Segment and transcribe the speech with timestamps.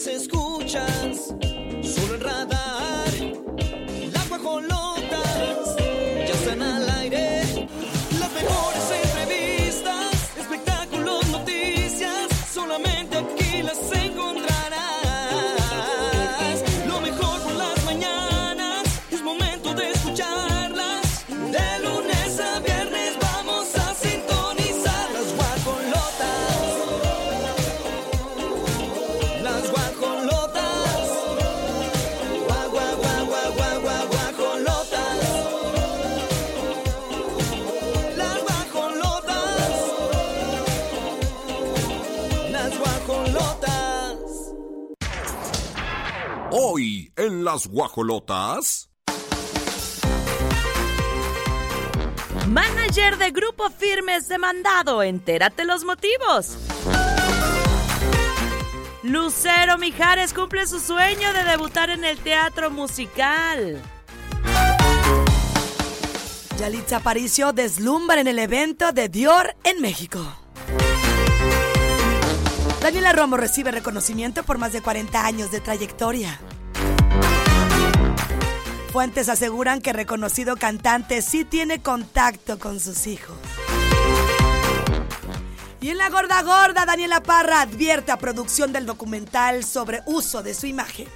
[0.00, 1.39] las escuchas
[47.52, 48.88] las guajolotas.
[52.46, 55.02] Manager de Grupo Firmes demandado.
[55.02, 56.56] Entérate los motivos.
[59.02, 63.80] Lucero Mijares cumple su sueño de debutar en el teatro musical.
[66.56, 70.20] Yalitza Aparicio deslumbra en el evento de Dior en México.
[72.80, 76.38] Daniela Romo recibe reconocimiento por más de 40 años de trayectoria.
[78.92, 83.36] Fuentes aseguran que reconocido cantante sí tiene contacto con sus hijos.
[85.80, 90.54] Y en la gorda gorda, Daniela Parra advierte a producción del documental sobre uso de
[90.54, 91.08] su imagen.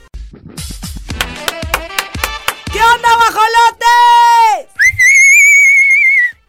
[2.72, 3.86] ¿Qué onda, guajolote?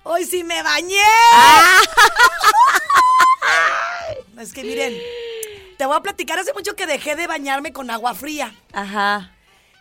[0.04, 1.02] Hoy sí me bañé.
[4.38, 4.94] Es que miren,
[5.80, 8.54] te voy a platicar hace mucho que dejé de bañarme con agua fría.
[8.74, 9.35] Ajá.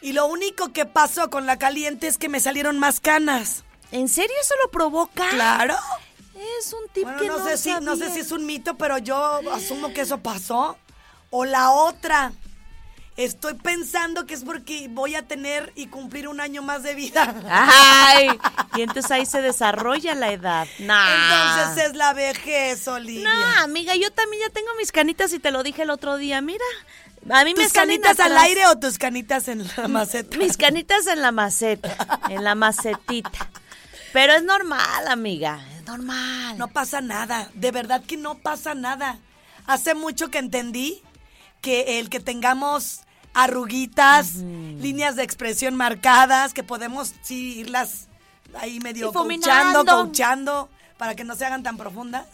[0.05, 3.65] Y lo único que pasó con la caliente es que me salieron más canas.
[3.91, 5.31] ¿En serio eso lo provoca?
[5.31, 5.77] Claro.
[6.59, 8.77] Es un tip Bueno, que no, no, sé si, no sé si es un mito,
[8.77, 10.77] pero yo asumo que eso pasó.
[11.31, 12.33] O la otra.
[13.17, 17.35] Estoy pensando que es porque voy a tener y cumplir un año más de vida.
[17.49, 18.29] Ay,
[18.77, 20.69] y entonces ahí se desarrolla la edad.
[20.81, 21.61] Nah.
[21.63, 23.33] Entonces es la vejez, Olivia.
[23.33, 26.43] No, amiga, yo también ya tengo mis canitas y te lo dije el otro día.
[26.43, 26.65] Mira,
[27.31, 30.37] a mí ¿Tus canitas al aire o tus canitas en la maceta?
[30.37, 33.51] Mis canitas en la maceta, en la macetita.
[34.13, 36.57] Pero es normal, amiga, es normal.
[36.59, 39.19] No pasa nada, de verdad que no pasa nada.
[39.67, 41.03] Hace mucho que entendí
[41.61, 43.01] que el que tengamos
[43.33, 48.09] arruguitas, líneas de expresión marcadas, que podemos sí irlas
[48.55, 52.27] ahí medio coachando, coachando, para que no se hagan tan profundas.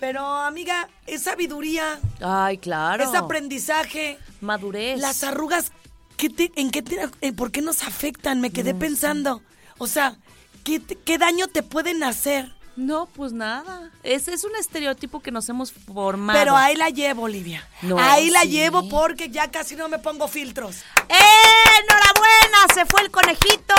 [0.00, 3.04] Pero, amiga, es sabiduría, Ay, claro.
[3.04, 4.18] es aprendizaje.
[4.40, 4.98] Madurez.
[4.98, 5.72] Las arrugas,
[6.16, 8.40] ¿qué te- ¿en qué te- en ¿por qué nos afectan?
[8.40, 9.42] Me quedé pensando.
[9.78, 10.16] O sea,
[10.64, 12.50] ¿qué, ¿qué daño te pueden hacer?
[12.76, 13.90] No, pues nada.
[14.02, 16.38] Ese es un estereotipo que nos hemos formado.
[16.38, 17.66] Pero ahí la llevo, Olivia.
[17.82, 18.48] No, ahí la sí.
[18.50, 20.76] llevo porque ya casi no me pongo filtros.
[21.10, 21.80] ¡Eh!
[21.82, 22.74] ¡Enhorabuena!
[22.74, 23.74] Se fue el conejito.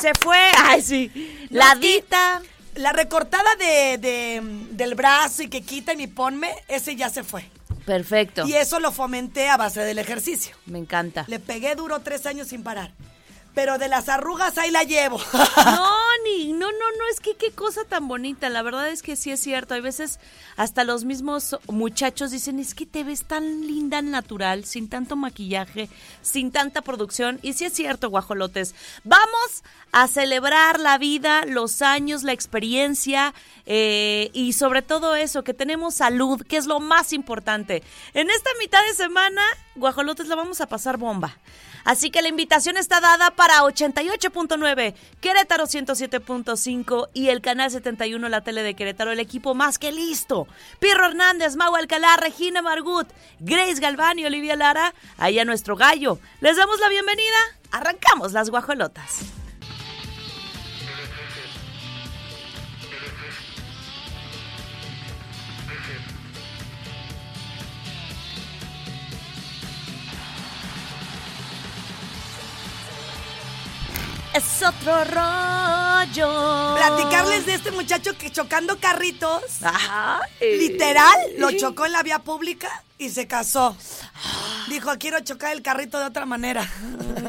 [0.00, 0.38] Se fue.
[0.58, 1.46] Ay, sí.
[1.50, 2.42] La dita.
[2.74, 4.40] La recortada de, de-
[4.70, 7.44] del brazo y que quitan y ponme, ese ya se fue.
[7.84, 8.46] Perfecto.
[8.46, 10.56] Y eso lo fomenté a base del ejercicio.
[10.66, 11.24] Me encanta.
[11.28, 12.92] Le pegué duro tres años sin parar.
[13.54, 15.20] Pero de las arrugas ahí la llevo.
[15.64, 18.48] No, ni, no, no, no, es que qué cosa tan bonita.
[18.48, 19.74] La verdad es que sí es cierto.
[19.74, 20.18] Hay veces
[20.56, 25.88] hasta los mismos muchachos dicen, es que te ves tan linda natural, sin tanto maquillaje,
[26.20, 27.38] sin tanta producción.
[27.42, 28.74] Y sí es cierto, guajolotes.
[29.04, 29.62] Vamos
[29.92, 33.34] a celebrar la vida, los años, la experiencia
[33.66, 37.82] eh, y sobre todo eso, que tenemos salud, que es lo más importante.
[38.14, 39.42] En esta mitad de semana,
[39.76, 41.36] guajolotes, la vamos a pasar bomba.
[41.84, 48.42] Así que la invitación está dada para 88.9, Querétaro 107.5 y el canal 71, la
[48.42, 50.46] tele de Querétaro, el equipo más que listo.
[50.78, 53.08] Pirro Hernández, Mau Alcalá, Regina Margut,
[53.40, 56.18] Grace Galván y Olivia Lara, ahí a nuestro gallo.
[56.40, 57.36] Les damos la bienvenida.
[57.70, 59.41] Arrancamos las guajolotas.
[74.34, 76.74] Es otro rollo.
[76.76, 80.58] Platicarles de este muchacho que chocando carritos, Ay.
[80.58, 83.76] literal, lo chocó en la vía pública y se casó.
[84.68, 86.66] Dijo, quiero chocar el carrito de otra manera.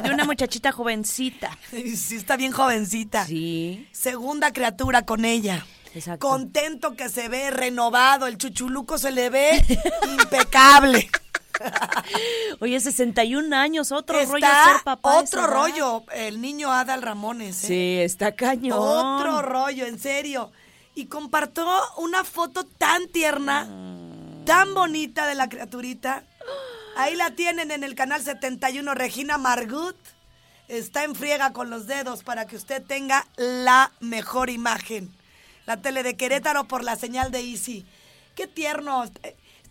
[0.02, 1.56] De una muchachita jovencita.
[1.70, 3.26] Sí, está bien jovencita.
[3.26, 3.86] Sí.
[3.92, 5.66] Segunda criatura con ella.
[5.94, 6.26] Exacto.
[6.26, 8.26] Contento que se ve, renovado.
[8.26, 9.62] El chuchuluco se le ve
[10.10, 11.10] impecable.
[12.60, 15.18] Oye, 61 años, otro rollo ser papá.
[15.18, 16.04] otro rollo.
[16.12, 17.64] El niño Adal Ramones.
[17.64, 17.66] ¿eh?
[17.66, 18.78] Sí, está cañón.
[18.78, 20.50] Otro rollo, en serio.
[20.94, 21.66] Y compartió
[21.98, 24.44] una foto tan tierna, Mm.
[24.44, 26.24] tan bonita de la criaturita.
[26.96, 29.96] Ahí la tienen en el canal 71, Regina Margut.
[30.68, 35.10] Está en friega con los dedos para que usted tenga la mejor imagen.
[35.66, 37.84] La tele de Querétaro por la señal de Easy.
[38.34, 39.04] Qué tierno.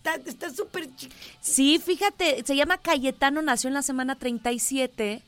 [0.04, 1.16] Está está súper chiquito.
[1.40, 5.22] Sí, fíjate, se llama Cayetano, nació en la semana 37.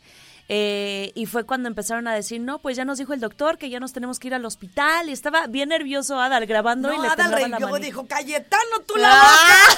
[0.48, 3.70] eh, y fue cuando empezaron a decir, no, pues ya nos dijo el doctor que
[3.70, 5.08] ya nos tenemos que ir al hospital.
[5.08, 9.10] Y estaba bien nervioso Adal grabando y le Adal temblaba la dijo, Cayetano, tú la
[9.12, 9.76] ¡Ah!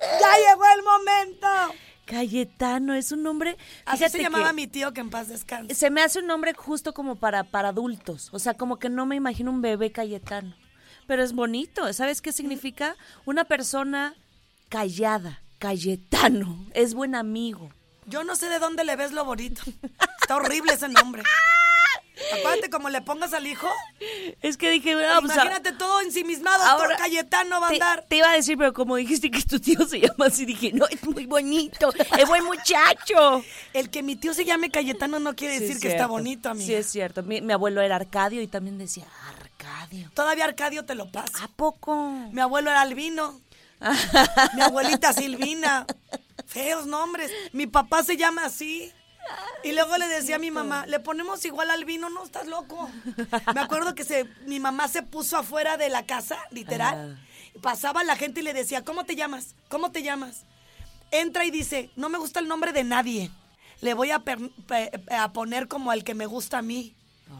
[0.20, 1.48] ya llegó el momento.
[2.04, 3.56] Cayetano, es un nombre.
[3.84, 5.74] Así se llamaba mi tío que en paz descanse.
[5.74, 8.28] Se me hace un nombre justo como para, para adultos.
[8.32, 10.54] O sea, como que no me imagino un bebé Cayetano.
[11.06, 11.92] Pero es bonito.
[11.92, 12.96] ¿Sabes qué significa?
[13.24, 14.14] Una persona
[14.68, 15.40] callada.
[15.58, 16.66] Cayetano.
[16.74, 17.70] Es buen amigo.
[18.06, 19.62] Yo no sé de dónde le ves lo bonito.
[20.20, 21.22] Está horrible ese nombre.
[22.38, 23.68] Acuérdate, como le pongas al hijo,
[24.42, 28.04] Es que dije, bueno, imagínate todo ensimismado, ahora- Cayetano va a andar.
[28.08, 30.86] te iba a decir, pero como dijiste que tu tío se llama así, dije, no,
[30.86, 33.42] es muy bonito, es buen muchacho.
[33.72, 36.48] El que mi tío se llame Cayetano no quiere Sí, decir es que está bonito,
[36.50, 36.66] amiga.
[36.66, 37.22] Sí, es cierto.
[37.22, 39.06] Mi, mi abuelo era Arcadio y también decía,
[39.62, 40.10] Arcadio.
[40.14, 41.44] Todavía Arcadio te lo pasa.
[41.44, 41.94] ¿A poco?
[42.32, 43.40] Mi abuelo era Albino.
[44.54, 45.86] Mi abuelita Silvina.
[46.46, 47.30] Feos nombres.
[47.52, 48.92] Mi papá se llama así.
[49.62, 52.90] Y luego le decía a mi mamá, le ponemos igual al vino, no, estás loco.
[53.54, 57.24] Me acuerdo que se, mi mamá se puso afuera de la casa, literal.
[57.60, 59.54] Pasaba la gente y le decía, ¿cómo te llamas?
[59.68, 60.42] ¿Cómo te llamas?
[61.12, 63.30] Entra y dice, no me gusta el nombre de nadie.
[63.80, 64.50] Le voy a, per-
[65.16, 66.96] a poner como al que me gusta a mí.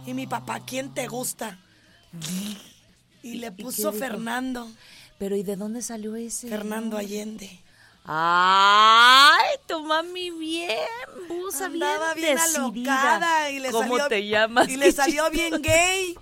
[0.06, 1.58] Y mi papá, ¿quién te gusta?
[3.22, 3.92] Y le puso?
[3.92, 4.70] Fernando.
[5.18, 6.48] Pero ¿y de dónde salió ese?
[6.48, 7.60] Fernando Allende.
[8.04, 10.76] Ay, tu mami bien,
[11.28, 13.50] busa Andaba bien, bien decidida.
[13.50, 14.68] y le ¿Cómo salió, te llamas?
[14.68, 16.16] Y le salió bien gay.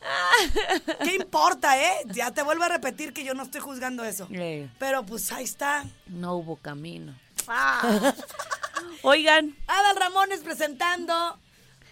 [1.02, 2.02] ¿Qué importa, eh?
[2.12, 4.28] Ya te vuelvo a repetir que yo no estoy juzgando eso.
[4.30, 4.68] Eh.
[4.78, 5.84] Pero pues ahí está.
[6.06, 7.12] No hubo camino.
[7.48, 8.14] Ah.
[9.02, 11.38] Oigan, Adal Ramones presentando.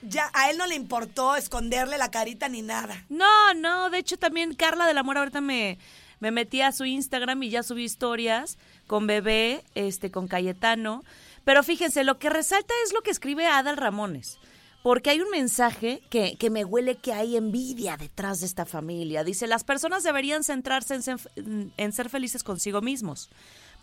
[0.09, 3.05] Ya a él no le importó esconderle la carita ni nada.
[3.09, 5.79] no, no, de hecho también Carla del Amor ahorita me,
[6.21, 11.05] me metí a su Instagram y ya subí historias con bebé, este, con Cayetano.
[11.45, 14.39] Pero fíjense, lo que resalta es lo que escribe Adal Ramones.
[14.83, 19.25] Porque hay un mensaje que, que me huele que hay envidia detrás de esta familia.
[19.25, 23.31] Dice, las personas deberían centrarse en ser, en ser felices consigo mismos.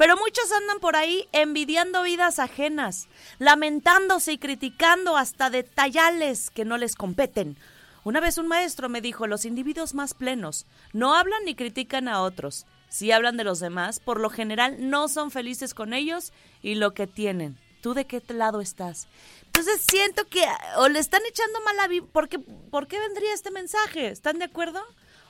[0.02, 3.08] Pero muchos andan por ahí envidiando vidas ajenas,
[3.38, 7.56] lamentándose y criticando hasta detalles que no les competen.
[8.04, 12.24] Una vez un maestro me dijo, los individuos más plenos no hablan ni critican a
[12.24, 12.66] otros.
[12.90, 16.34] Si hablan de los demás, por lo general no son felices con ellos
[16.64, 17.60] y lo que tienen.
[17.84, 19.08] ¿Tú de qué lado estás?
[19.46, 20.44] Entonces siento que
[20.78, 22.08] o le están echando mala vida.
[22.12, 24.08] ¿Por qué, ¿Por qué vendría este mensaje?
[24.08, 24.82] ¿Están de acuerdo?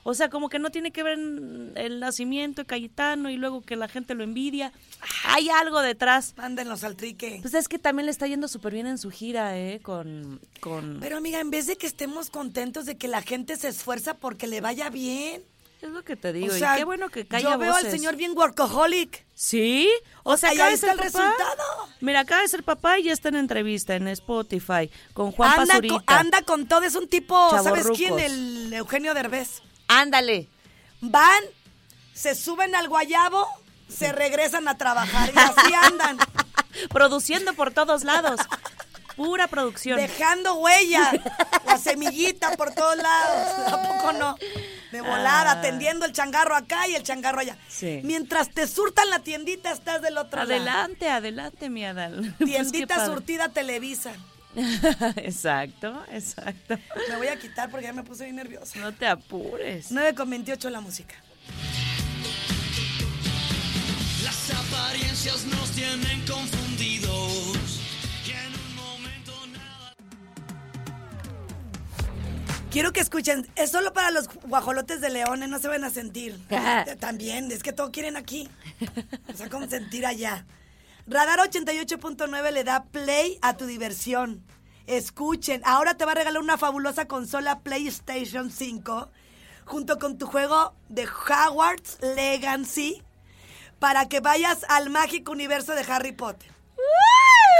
[0.04, 3.60] O sea, como que no tiene que ver en el nacimiento de Cayetano y luego
[3.62, 4.72] que la gente lo envidia.
[5.26, 6.34] Hay algo detrás.
[6.36, 7.38] Mándenlos al trique.
[7.40, 9.80] Pues es que también le está yendo súper bien en su gira, ¿eh?
[9.82, 10.40] Con...
[10.60, 10.98] con...
[11.00, 14.46] Pero amiga, en vez de que estemos contentos de que la gente se esfuerza porque
[14.48, 15.42] le vaya bien.
[15.80, 16.54] Es lo que te digo.
[16.54, 19.24] o sea, y qué bueno que calla yo veo al señor bien workaholic.
[19.34, 19.88] ¿Sí?
[20.22, 21.24] O sea, Ahí acaba de está ser el papá.
[21.28, 21.88] resultado.
[22.00, 25.66] Mira, acaba de ser papá y ya está en entrevista en Spotify con Juan anda,
[25.66, 25.94] Pazurita.
[25.94, 28.16] con, anda con todo, es un tipo, ¿sabes quién?
[28.18, 29.60] El Eugenio Derbez.
[30.00, 30.48] Ándale.
[31.00, 31.42] Van,
[32.14, 33.46] se suben al guayabo,
[33.88, 36.18] se regresan a trabajar y así andan,
[36.90, 38.40] Produciendo por todos lados.
[39.16, 39.98] Pura producción.
[39.98, 41.12] dejando huella,
[41.66, 43.68] la semillita por todos lados.
[43.72, 44.36] ¿A poco no?
[44.90, 45.60] De volada, Ah.
[45.60, 47.58] tendiendo el changarro acá y el changarro allá.
[47.68, 48.00] Sí.
[48.04, 50.50] Mientras te surtan la tiendita, estás del otro lado.
[50.54, 52.34] Adelante, adelante, mi Adal.
[52.38, 54.12] Pues Tiendita surtida Televisa.
[55.16, 56.78] exacto, exacto.
[57.08, 58.78] Me voy a quitar porque ya me puse bien nerviosa.
[58.78, 59.90] No te apures.
[59.90, 61.14] 9 con 28 la música.
[64.24, 67.80] Las apariencias nos tienen confundidos.
[68.26, 69.94] Y en un momento nada.
[72.70, 76.38] Quiero que escuchen, es solo para los guajolotes de leones, no se van a sentir.
[76.50, 78.48] Eh, También, es que todo quieren aquí.
[79.32, 80.44] O sea, como sentir allá.
[81.06, 84.44] Radar 88.9 le da play a tu diversión.
[84.86, 89.10] Escuchen, ahora te va a regalar una fabulosa consola PlayStation 5
[89.64, 93.02] junto con tu juego de Hogwarts Legacy
[93.78, 96.50] para que vayas al mágico universo de Harry Potter.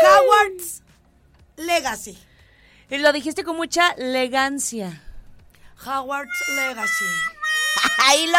[0.05, 0.83] Hogwarts
[1.57, 2.19] Legacy.
[2.91, 5.03] Y lo dijiste con mucha elegancia.
[5.85, 7.42] Hogwarts Legacy.
[8.07, 8.39] Ahí lo,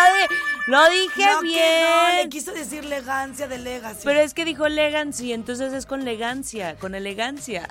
[0.78, 1.84] lo dije No, que bien.
[1.90, 4.02] no, le quiso decir elegancia de Legacy.
[4.04, 7.68] Pero es que dijo elegancia, entonces es con elegancia, con elegancia.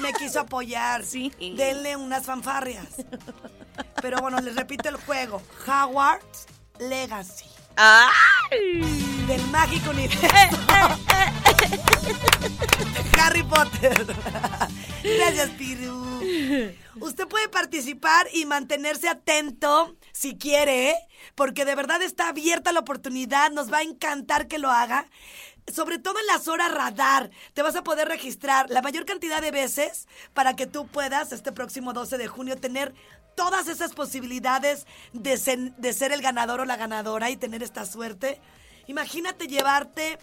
[0.00, 1.04] Me quiso apoyar.
[1.04, 1.32] Sí.
[1.56, 2.86] Denle unas fanfarrias.
[4.00, 5.42] Pero bueno, les repito el juego.
[5.66, 6.46] Hogwarts
[6.78, 7.46] Legacy.
[7.76, 8.10] ¡Ay!
[9.26, 10.26] del mágico universo
[13.12, 14.06] de Harry Potter.
[15.02, 15.99] Gracias, Piru.
[17.00, 20.94] Usted puede participar y mantenerse atento si quiere,
[21.34, 23.50] porque de verdad está abierta la oportunidad.
[23.50, 25.06] Nos va a encantar que lo haga.
[25.72, 29.50] Sobre todo en las horas radar, te vas a poder registrar la mayor cantidad de
[29.50, 32.92] veces para que tú puedas este próximo 12 de junio tener
[33.36, 38.40] todas esas posibilidades de de ser el ganador o la ganadora y tener esta suerte.
[38.88, 40.18] Imagínate llevarte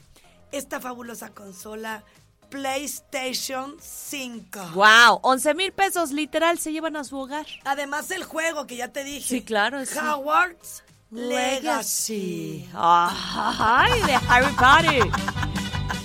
[0.51, 2.03] esta fabulosa consola
[2.49, 4.59] PlayStation 5.
[4.73, 7.45] Wow, 11 mil pesos literal se llevan a su hogar.
[7.65, 9.27] Además el juego que ya te dije.
[9.27, 9.97] Sí, claro, sí.
[9.97, 12.69] Hogwarts Legacy.
[12.73, 15.07] Ay, de Harry Potter.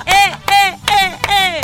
[0.06, 1.60] ¡Eh, eh, eh, eh!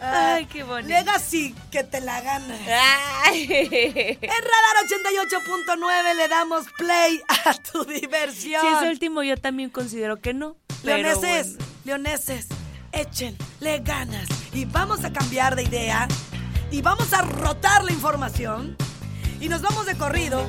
[0.00, 0.88] Ay, qué bonito.
[0.88, 2.56] Legacy, que te la gana.
[3.32, 4.76] En Radar
[5.76, 8.62] 88.9 le damos play a tu diversión.
[8.62, 10.56] Si es último, yo también considero que no.
[10.82, 11.72] Leoneses, bueno.
[11.84, 12.48] leoneses,
[12.92, 14.28] échenle ganas.
[14.52, 16.08] Y vamos a cambiar de idea.
[16.70, 18.76] Y vamos a rotar la información.
[19.40, 20.48] Y nos vamos de corrido,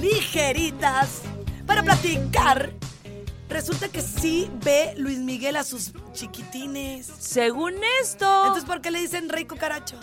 [0.00, 1.22] ligeritas,
[1.66, 2.70] para platicar.
[3.48, 7.06] Resulta que sí ve Luis Miguel a sus chiquitines.
[7.18, 9.98] Según esto, Entonces, ¿por qué le dicen rey cucaracho?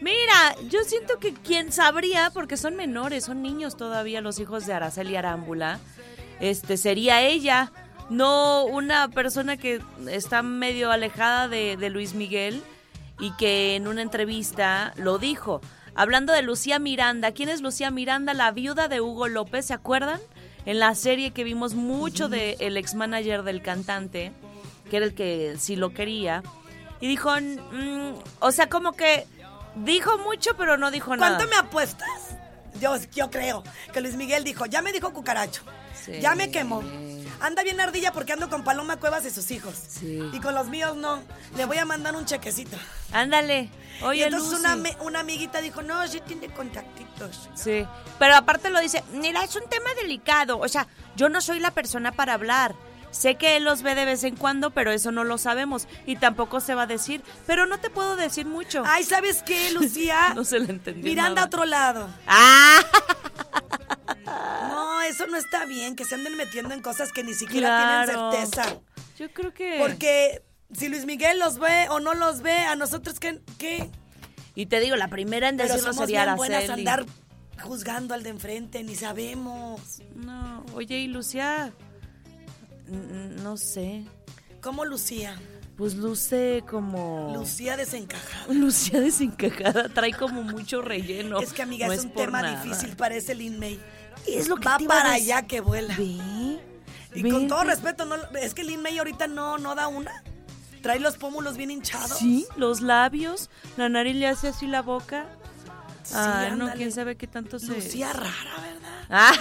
[0.00, 4.74] mira, yo siento que quien sabría, porque son menores, son niños todavía los hijos de
[4.74, 5.80] Araceli Arámbula,
[6.38, 7.72] este sería ella,
[8.10, 12.62] no una persona que está medio alejada de, de Luis Miguel
[13.18, 15.60] y que en una entrevista lo dijo.
[15.94, 18.34] Hablando de Lucía Miranda, ¿quién es Lucía Miranda?
[18.34, 20.20] La viuda de Hugo López, ¿se acuerdan?
[20.66, 24.32] En la serie que vimos mucho del el ex manager del cantante,
[24.90, 26.42] que era el que sí lo quería.
[27.00, 29.26] Y dijo, mm, o sea, como que
[29.76, 31.36] dijo mucho, pero no dijo nada.
[31.36, 32.36] ¿Cuánto me apuestas?
[32.80, 35.62] Yo, yo creo que Luis Miguel dijo, ya me dijo cucaracho,
[36.04, 36.20] Sí.
[36.20, 36.82] ya me quemó.
[37.40, 39.74] Anda bien ardilla porque ando con Paloma Cuevas y sus hijos.
[39.88, 40.20] Sí.
[40.32, 41.22] Y con los míos no.
[41.56, 42.76] Le voy a mandar un chequecito.
[43.12, 43.70] Ándale.
[44.02, 44.64] Oye, y entonces Lucy.
[44.64, 47.48] una, una amiguita dijo, no, sí tiene contactitos.
[47.54, 47.86] Sí.
[48.18, 50.58] Pero aparte lo dice, mira, es un tema delicado.
[50.58, 52.74] O sea, yo no soy la persona para hablar.
[53.16, 55.88] Sé que él los ve de vez en cuando, pero eso no lo sabemos.
[56.04, 57.22] Y tampoco se va a decir.
[57.46, 58.82] Pero no te puedo decir mucho.
[58.86, 60.34] Ay, ¿sabes qué, Lucía?
[60.34, 62.08] No se le entendió Miranda a otro lado.
[62.26, 62.78] ¡Ah!
[64.68, 68.30] No, eso no está bien, que se anden metiendo en cosas que ni siquiera Claro.
[68.30, 68.80] tienen certeza.
[69.18, 69.76] Yo creo que...
[69.80, 70.42] Porque
[70.74, 73.40] si Luis Miguel los ve o no los ve, a nosotros, ¿qué?
[73.58, 73.88] qué?
[74.54, 77.06] Y te digo, la primera en decirlo sería bien buenas andar
[77.62, 79.80] juzgando al de enfrente, ni sabemos.
[80.14, 81.72] No, oye, y Lucía...
[82.88, 84.04] No sé.
[84.60, 85.36] ¿Cómo Lucía?
[85.76, 87.32] Pues luce como...
[87.34, 88.46] Lucía desencajada.
[88.52, 91.38] Lucía desencajada trae como mucho relleno.
[91.38, 92.62] Es que, amiga, No es un tema nada.
[92.62, 93.78] difícil, parece Lin May.
[94.26, 95.94] Es lo que Va para allá que vuela.
[95.96, 96.18] Ve.
[97.14, 97.30] Y ve.
[97.30, 100.22] con todo respeto, no, es que Lin May ahorita no, no da una.
[100.82, 102.18] Trae los pómulos bien hinchados.
[102.18, 105.26] Sí, los labios, la nariz le hace así la boca.
[106.04, 107.66] Sí, ah, no, quién sabe qué tanto se...
[107.66, 109.34] Lucía rara, ¿verdad?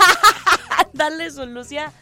[0.93, 1.93] Dale eso, Lucía.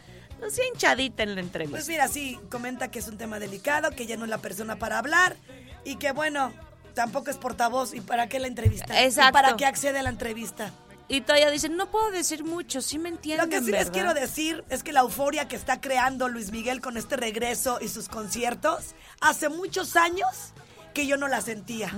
[0.44, 1.76] Lucía hinchadita en la entrevista.
[1.76, 4.76] Pues mira, sí, comenta que es un tema delicado, que ella no es la persona
[4.76, 5.36] para hablar
[5.84, 6.52] y que bueno,
[6.94, 7.94] tampoco es portavoz.
[7.94, 9.02] ¿Y para qué la entrevista?
[9.02, 9.30] Exacto.
[9.30, 10.70] ¿Y para qué accede a la entrevista?
[11.06, 14.14] Y todavía dicen, no puedo decir mucho, sí me entienden, Lo que sí les quiero
[14.14, 18.08] decir es que la euforia que está creando Luis Miguel con este regreso y sus
[18.08, 20.54] conciertos, hace muchos años
[20.94, 21.94] que yo no la sentía.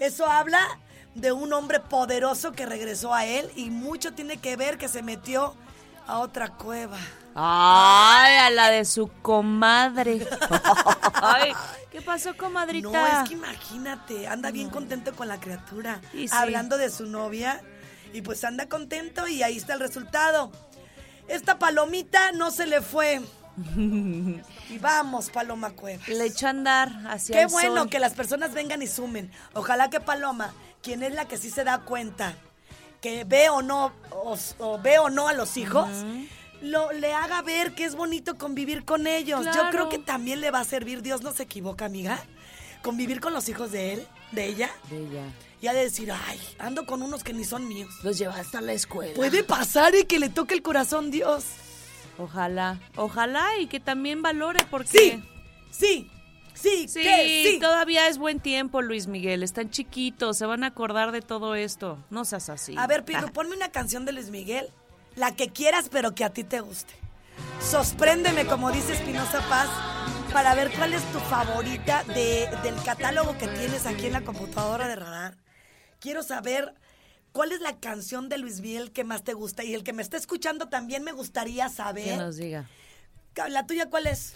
[0.00, 0.60] Eso habla
[1.14, 5.02] de un hombre poderoso que regresó a él y mucho tiene que ver que se
[5.02, 5.54] metió
[6.10, 6.98] a otra cueva.
[7.34, 10.26] Ay, a la de su comadre.
[11.14, 11.52] Ay,
[11.92, 12.88] ¿qué pasó, comadrita?
[12.90, 16.34] No, es que imagínate, anda bien contento con la criatura, Y sí.
[16.36, 17.62] hablando de su novia,
[18.12, 20.50] y pues anda contento y ahí está el resultado.
[21.28, 23.20] Esta palomita no se le fue.
[23.76, 26.08] y vamos, Paloma Cuevas.
[26.08, 27.90] Le echó a andar hacia Qué el bueno sol.
[27.90, 29.30] que las personas vengan y sumen.
[29.54, 30.52] Ojalá que Paloma,
[30.82, 32.34] quien es la que sí se da cuenta
[33.00, 35.88] que ve o no, o, o ve o no a los hijos,
[36.60, 39.44] lo, le haga ver que es bonito convivir con ellos.
[39.46, 42.22] Yo creo que también le va a servir, Dios no se equivoca, amiga,
[42.82, 45.24] convivir con los hijos de él, de ella, De ella.
[45.62, 47.90] y ha de decir, ay, ando con unos que ni son míos.
[48.02, 49.14] Los lleva hasta la escuela.
[49.14, 51.44] Puede pasar y que le toque el corazón Dios.
[52.18, 54.98] Ojalá, ojalá y que también valore porque...
[54.98, 55.24] Sí,
[55.70, 56.10] sí,
[56.60, 57.58] sí, Sí, que sí.
[57.60, 59.42] todavía es buen tiempo, Luis Miguel.
[59.42, 61.98] Están chiquitos, se van a acordar de todo esto.
[62.10, 62.74] No seas así.
[62.78, 64.68] A ver, Ah, ponme una canción de Luis Miguel,
[65.16, 66.94] la que quieras, pero que a ti te guste.
[67.60, 69.68] Sorpréndeme, como dice Espinosa Paz,
[70.32, 74.88] para ver cuál es tu favorita de- del catálogo que tienes aquí en la computadora
[74.88, 75.36] de radar.
[76.00, 76.74] Quiero saber
[77.32, 79.64] cuál es la canción de Luis Miguel que más te gusta.
[79.64, 82.68] Y el que me está escuchando también me gustaría que saber nos diga.
[83.48, 84.34] ¿La tuya cuál es?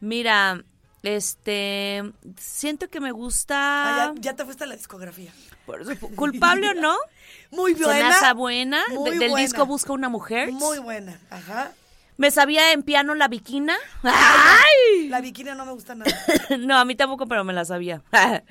[0.00, 0.64] Mira,
[1.02, 2.02] este,
[2.38, 3.56] siento que me gusta.
[3.56, 5.32] Ah, ya, ya te fuiste a la discografía.
[5.66, 6.96] por eso, culpable o no.
[7.50, 8.08] Muy buena.
[8.10, 8.82] hace buena.
[8.90, 9.44] Muy de- del buena.
[9.46, 10.52] disco Busca una mujer.
[10.52, 11.18] Muy buena.
[11.30, 11.72] Ajá.
[12.16, 13.74] Me sabía en piano la viquina.
[14.02, 15.08] ¡Ay!
[15.08, 16.10] La bikini no me gusta nada.
[16.58, 18.02] No, a mí tampoco, pero me la sabía.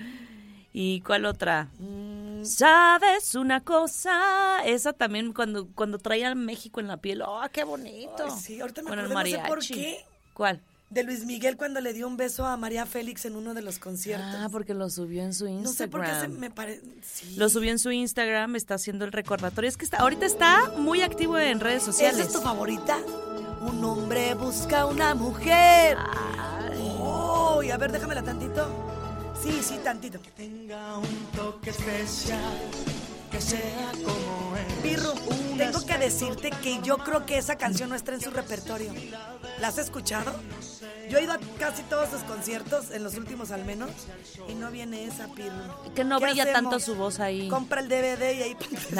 [0.74, 1.68] ¿Y cuál otra?
[1.80, 2.44] Mm.
[2.44, 4.64] ¿Sabes una cosa?
[4.66, 7.22] Esa también cuando, cuando traían México en la piel.
[7.22, 8.26] ¡Oh, qué bonito!
[8.26, 10.06] Ay, sí, ahorita me el acordé, no sé por qué.
[10.34, 10.62] ¿Cuál?
[10.92, 13.80] De Luis Miguel cuando le dio un beso a María Félix en uno de los
[13.80, 14.36] conciertos.
[14.38, 15.64] Ah, porque lo subió en su Instagram.
[15.64, 16.82] no sé por qué se me parece.
[17.02, 17.36] Sí.
[17.38, 19.70] Lo subió en su Instagram, está haciendo el recordatorio.
[19.70, 22.20] Es que está, ahorita está muy activo en redes sociales.
[22.20, 22.98] ¿Esa es tu favorita?
[23.62, 25.98] Un hombre busca una mujer.
[25.98, 26.98] Ay.
[27.00, 28.68] Oh, y a ver, déjamela tantito.
[29.42, 30.20] Sí, sí, tantito.
[30.36, 32.38] Tenga un toque especial,
[33.32, 34.66] que sea como él.
[34.84, 35.14] Pirru,
[35.58, 38.94] tengo que decirte que yo creo que esa canción no está en su repertorio.
[39.60, 40.34] ¿La has escuchado?
[41.10, 43.90] Yo he ido a casi todos sus conciertos, en los últimos al menos,
[44.48, 45.94] y no viene esa, Pirru.
[45.96, 46.62] Que no ¿Qué brilla hacemos?
[46.62, 47.48] tanto su voz ahí.
[47.50, 48.58] Compra el DVD y ahí...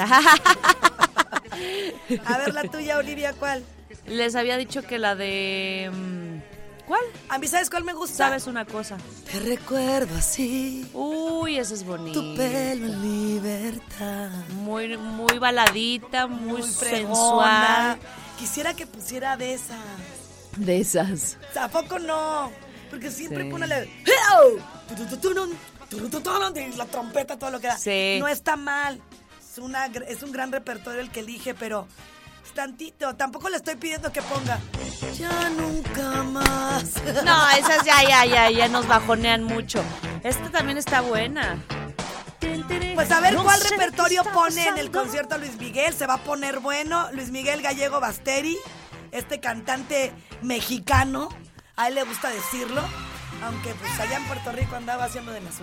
[2.24, 3.64] A ver, la tuya, Olivia, ¿cuál?
[4.06, 5.90] Les había dicho que la de...
[5.92, 7.00] mm, ¿Cuál?
[7.28, 8.28] A mí, ¿sabes cuál me gusta?
[8.28, 8.96] ¿Sabes una cosa?
[9.30, 12.20] Te recuerdo así, Uy, ese es bonito.
[12.20, 14.30] tu pelo en libertad.
[14.56, 17.98] Muy, muy baladita, muy, Muy sensual.
[18.38, 19.78] Quisiera que pusiera de esas.
[20.56, 21.38] De esas.
[21.58, 22.50] ¿A poco no?
[22.90, 23.50] Porque siempre Sí.
[23.50, 23.84] pone la-
[26.76, 27.78] la trompeta, todo lo que da.
[27.78, 28.18] Sí.
[28.20, 29.00] No está mal.
[29.40, 31.86] Es, una, es un gran repertorio el que elige, pero
[32.54, 33.14] tantito.
[33.16, 34.58] Tampoco le estoy pidiendo que ponga
[35.18, 36.84] Ya nunca más.
[37.24, 39.82] No, esas ya, ya, ya, ya nos bajonean mucho.
[40.22, 41.58] Esta también está buena.
[42.94, 45.94] Pues a ver No cuál repertorio pone en el concierto Luis Miguel.
[45.94, 47.10] Se va a poner bueno.
[47.12, 48.56] Luis Miguel Gallego Basteri,
[49.12, 51.28] este cantante mexicano.
[51.76, 52.82] A él le gusta decirlo.
[53.44, 55.60] Aunque pues allá en Puerto Rico andaba haciendo de las.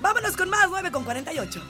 [0.00, 1.62] Vámonos con más, 9 con 48.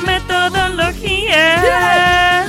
[0.00, 2.46] Metodología.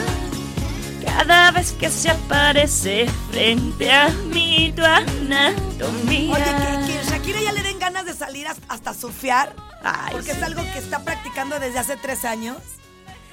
[1.06, 6.34] Cada vez que se aparece frente a mí tu anatomía.
[6.34, 9.54] Oye, que, que Shakira ya le den ganas de salir as- hasta surfear.
[9.84, 10.44] Ay, porque es sí.
[10.44, 12.58] algo que está practicando desde hace tres años.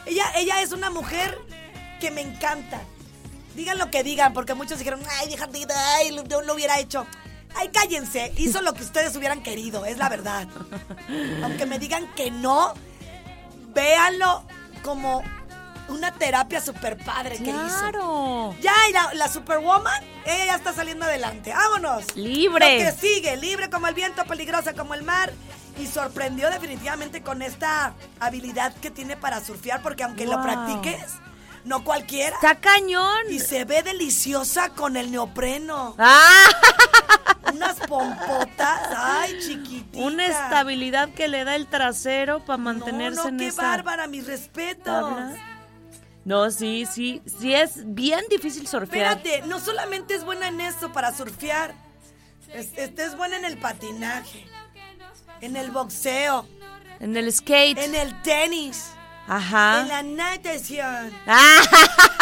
[0.07, 1.39] Ella, ella es una mujer
[2.01, 2.81] que me encanta.
[3.55, 5.49] Digan lo que digan, porque muchos dijeron, ay, vieja
[5.99, 7.07] ay, lo- lo hubiera hecho.
[7.55, 10.47] Ay, cállense, hizo lo que ustedes hubieran querido, es la verdad.
[11.43, 12.75] Aunque me digan que no,
[13.79, 14.45] véanlo
[14.83, 15.23] como
[15.89, 17.79] una terapia super padre que hizo.
[17.79, 18.55] Claro.
[18.61, 21.53] Ya, y la, la Superwoman, ella ya está saliendo adelante.
[21.55, 22.17] ¡Vámonos!
[22.17, 22.85] Libre.
[22.85, 25.33] Lo que sigue, libre como el viento, peligrosa como el mar.
[25.79, 31.13] Y sorprendió definitivamente con esta habilidad que tiene para surfear, porque aunque lo practiques,
[31.65, 32.35] no cualquiera.
[32.35, 33.31] Está cañón.
[33.31, 35.95] Y se ve deliciosa con el neopreno.
[35.97, 36.47] Ah,
[37.59, 38.81] Unas pompotas.
[38.97, 39.99] Ay, chiquitita.
[39.99, 44.07] una estabilidad que le da el trasero para No, mantenerse no, en qué esa bárbara,
[44.07, 44.85] mis respetos.
[44.85, 45.37] tabla.
[46.25, 49.17] No, sí, sí, sí es bien difícil surfear.
[49.19, 51.75] Espérate, no solamente es buena en esto para surfear.
[52.53, 54.47] Es, este es buena en el patinaje,
[55.41, 56.47] en el boxeo,
[57.01, 57.79] En el skate.
[57.79, 58.91] en el tenis,
[59.27, 59.81] Ajá.
[59.83, 61.61] en la natación Ah,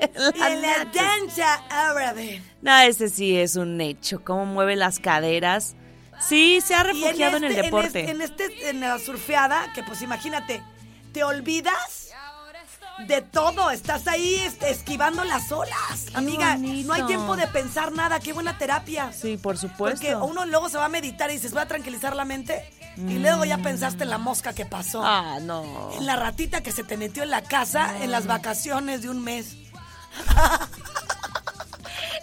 [0.48, 2.42] en la danza árabe.
[2.62, 4.22] No, ese sí es un hecho.
[4.24, 5.74] Cómo mueve las caderas.
[6.20, 8.10] Sí, se ha refugiado en, el este- deporte.
[8.10, 10.62] En, este, en la surfeada, que pues imagínate,
[11.12, 12.10] te olvidas
[13.06, 13.70] de todo.
[13.70, 16.06] Estás ahí es- esquivando las olas.
[16.14, 16.88] Amiga, bonito.
[16.88, 18.20] no hay tiempo de pensar nada.
[18.20, 19.12] Qué buena terapia.
[19.12, 20.00] Sí, por supuesto.
[20.06, 22.68] Porque uno luego se va a meditar y dices, voy a tranquilizar la mente.
[22.96, 25.00] Y luego ya pensaste en la mosca que pasó.
[25.02, 25.90] Ah, no.
[25.96, 29.22] En la ratita que se te metió en la casa en las vacaciones de un
[29.24, 29.56] mes.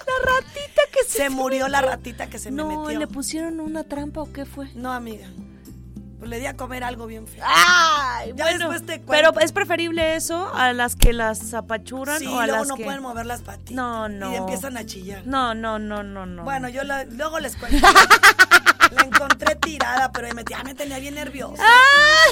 [0.07, 1.17] La ratita que se...
[1.17, 2.99] Se murió la ratita que se me No, metió.
[2.99, 4.69] ¿le pusieron una trampa o qué fue?
[4.75, 5.27] No, amiga.
[6.19, 7.43] Pues le di a comer algo bien feo.
[7.45, 9.39] Ay, Ya bueno, después te pero cuento.
[9.41, 12.85] es preferible eso a las que las apachuran Sí, o a luego las no que...
[12.85, 13.73] pueden mover las patitas.
[13.75, 14.31] No, no.
[14.31, 15.25] Y empiezan a chillar.
[15.27, 16.43] No, no, no, no, no.
[16.43, 17.85] Bueno, yo la- luego les cuento.
[18.91, 21.61] la encontré tirada, pero me, ya me tenía bien nerviosa.
[21.61, 22.31] Ah.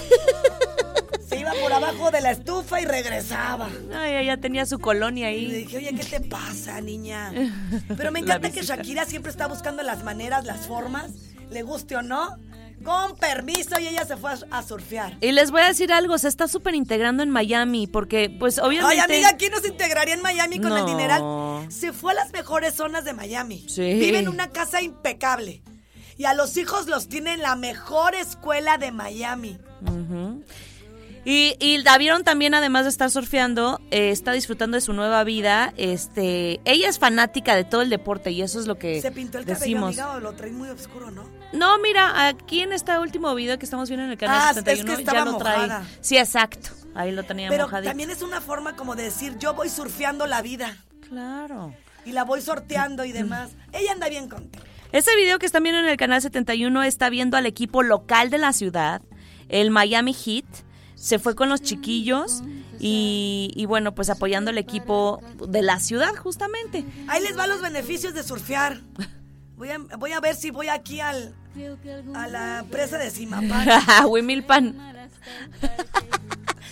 [1.66, 3.70] Por abajo de la estufa y regresaba.
[3.94, 5.64] Ay, ella tenía su colonia Y le ahí.
[5.64, 7.32] dije, oye, ¿qué te pasa, niña?
[7.98, 8.62] Pero me encanta que.
[8.62, 11.12] Shakira siempre está buscando las maneras, las formas,
[11.50, 12.38] le guste o no,
[12.84, 15.18] con permiso, y ella se fue a, surfear.
[15.22, 18.96] Y les voy a decir algo, se está súper integrando en Miami, porque pues obviamente...
[18.96, 20.86] Ay, amiga, ¿quién nos integraría en Miami con el No.
[20.86, 21.72] dineral?
[21.72, 23.66] Se fue a las mejores zonas de Miami.
[23.68, 23.82] Sí.
[23.96, 25.64] Vive en una casa impecable.
[26.18, 29.58] Y a los hijos los tiene en la mejor escuela de Miami.
[29.82, 30.44] Ujú.
[31.26, 35.24] Y, y la vieron también, además de estar surfeando, eh, está disfrutando de su nueva
[35.24, 35.74] vida.
[35.76, 39.40] Este, ella es fanática de todo el deporte y eso es lo que Se pintó
[39.40, 39.88] el cabello, decimos.
[39.90, 41.28] amiga, o lo trae muy oscuro, ¿no?
[41.52, 44.58] No, mira, aquí en este último video que estamos viendo en el canal Ah, es
[44.64, 45.58] que 71 estaba ya lo trae.
[45.58, 45.88] mojada.
[46.02, 46.70] Sí, exacto.
[46.94, 47.90] Ahí lo tenía Pero mojadito.
[47.90, 50.78] también es una forma como de decir, yo voy surfeando la vida.
[51.10, 51.74] Claro.
[52.06, 53.50] Y la voy sorteando y demás.
[53.74, 54.60] Ella anda bien contenta.
[54.92, 58.38] Ese video que están viendo en el canal 71 está viendo al equipo local de
[58.38, 59.02] la ciudad,
[59.50, 60.46] el Miami Heat.
[60.96, 62.42] Se fue con los chiquillos
[62.80, 66.86] y, y bueno, pues apoyando al equipo de la ciudad justamente.
[67.08, 68.82] Ahí les va los beneficios de surfear.
[69.58, 71.34] Voy a, voy a ver si voy aquí al,
[72.14, 73.68] a la presa de Simapán.
[74.08, 74.76] Huimilpan.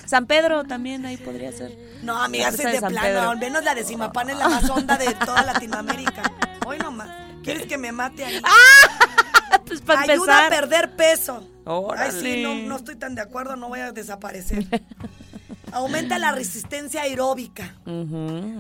[0.06, 1.76] San Pedro también ahí podría ser.
[2.04, 3.08] No, amiga, presa de de San plano.
[3.08, 3.30] Pedro.
[3.32, 6.24] Al menos la de Simapán es la más honda de toda Latinoamérica.
[6.66, 7.10] Hoy nomás.
[7.44, 8.42] ¿Quieres que me mate ahí?
[9.66, 10.46] Pues para Ayuda empezar.
[10.46, 11.48] a perder peso.
[11.66, 12.14] Órale.
[12.14, 14.66] Ay, sí, no, no estoy tan de acuerdo, no voy a desaparecer.
[15.72, 17.76] Aumenta la resistencia aeróbica.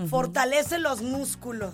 [0.09, 1.73] Fortalece los músculos,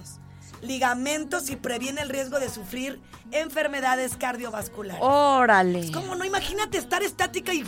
[0.61, 2.99] ligamentos y previene el riesgo de sufrir
[3.31, 5.01] enfermedades cardiovasculares.
[5.03, 5.91] Órale.
[5.91, 7.63] Como no, imagínate estar estática y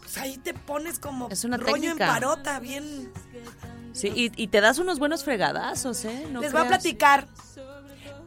[0.00, 2.06] pues ahí te pones como Es una rollo técnica.
[2.06, 3.10] en parota, bien.
[3.92, 6.26] Sí, y, y te das unos buenos fregadazos, ¿eh?
[6.30, 6.82] No les voy a creas.
[6.82, 7.26] platicar.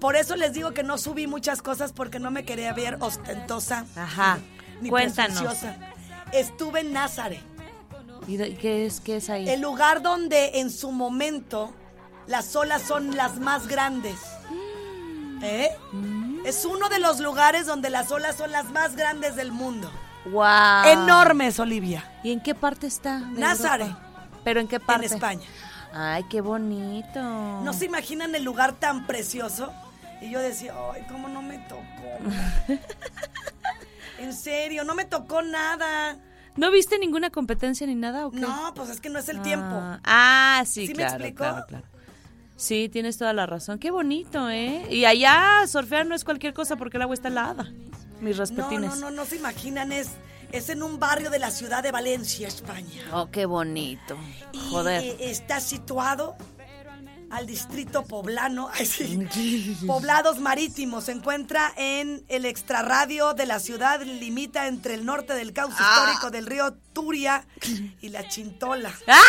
[0.06, 3.88] Por eso les digo que no subí muchas cosas porque no me quería ver ostentosa.
[3.96, 4.38] Ajá.
[4.80, 5.44] Ni Cuéntanos.
[6.32, 7.42] Estuve en Nazaret,
[8.28, 9.50] ¿Y qué es, qué es ahí?
[9.50, 11.74] el lugar donde en su momento
[12.28, 14.20] las olas son las más grandes.
[15.42, 15.72] ¿Eh?
[16.46, 19.90] Es uno de los lugares donde las olas son las más grandes del mundo.
[20.26, 20.86] ¡Wow!
[20.86, 22.08] Enormes, Olivia.
[22.24, 23.22] ¿Y en qué parte está?
[23.22, 23.88] Nazaret.
[23.88, 24.30] Europa?
[24.44, 25.08] ¿Pero en qué parte?
[25.08, 25.48] En España.
[25.96, 27.24] Ay, qué bonito.
[27.24, 29.74] ¿No se imaginan el lugar tan precioso?
[30.22, 31.84] Y yo decía, ay, ¿cómo no me tocó?
[34.20, 36.18] en serio, no me tocó nada.
[36.56, 38.40] ¿No viste ninguna competencia ni nada o qué?
[38.40, 39.68] No, pues es que no es el tiempo.
[39.76, 41.38] Ah, ah, sí, ¿Sí me claro, explicó?
[41.38, 41.86] claro, claro.
[42.56, 43.78] Sí, tienes toda la razón.
[43.80, 44.88] Qué bonito, ¿eh?
[44.90, 47.70] Y allá surfear no es cualquier cosa porque el agua está helada.
[48.22, 48.90] Mis No, respetines.
[48.92, 50.12] no, no, no se imaginan, es,
[50.54, 53.04] es en un barrio de la ciudad de Valencia, España.
[53.12, 54.16] Oh, qué bonito.
[54.54, 55.04] Y Joder.
[55.04, 56.38] eh, está situado
[57.30, 59.28] al distrito poblano, ay, sí,
[59.88, 61.06] poblados marítimos.
[61.06, 65.96] Se encuentra en el extrarradio de la ciudad, limita entre el norte del cauce Ah.
[66.06, 67.46] histórico del río Turia
[68.02, 68.94] y la Chintola.
[69.08, 69.22] ¡Ah!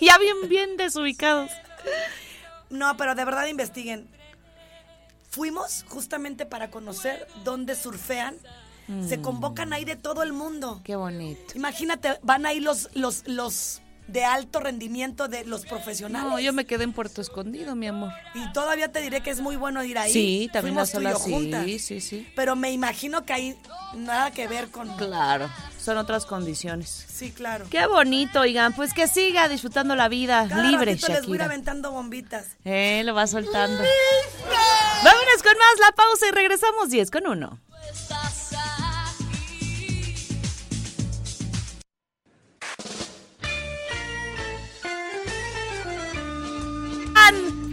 [0.00, 1.50] Ya bien, bien desubicados.
[2.70, 4.08] No, pero de verdad investiguen.
[5.30, 8.36] Fuimos justamente para conocer dónde surfean.
[9.08, 10.80] Se convocan ahí de todo el mundo.
[10.84, 11.54] Qué bonito.
[11.56, 16.28] Imagínate, van ahí los, los, los de alto rendimiento de los profesionales.
[16.30, 18.12] No, yo me quedé en Puerto Escondido, mi amor.
[18.34, 20.12] Y todavía te diré que es muy bueno ir ahí.
[20.12, 21.64] Sí, también Fuimos olas, sí, juntas.
[21.80, 22.28] sí, sí.
[22.36, 23.56] Pero me imagino que hay
[23.94, 24.96] nada que ver con...
[24.96, 27.04] Claro, son otras condiciones.
[27.08, 27.66] Sí, claro.
[27.70, 31.18] Qué bonito, oigan, pues que siga disfrutando la vida Cada libre, ratito les voy a
[31.18, 31.44] ir Shakira.
[31.46, 32.46] aventando bombitas.
[32.64, 33.82] Eh, lo va soltando.
[35.02, 37.60] Vámonos con más la pausa y regresamos 10 con 1.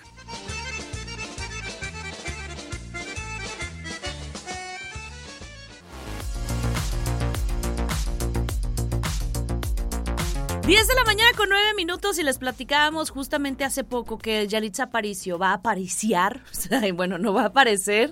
[10.74, 14.86] Diez de la mañana con nueve minutos y les platicábamos justamente hace poco que Yalitza
[14.86, 16.42] Aparicio va a apariciar,
[16.96, 18.12] bueno, no va a aparecer,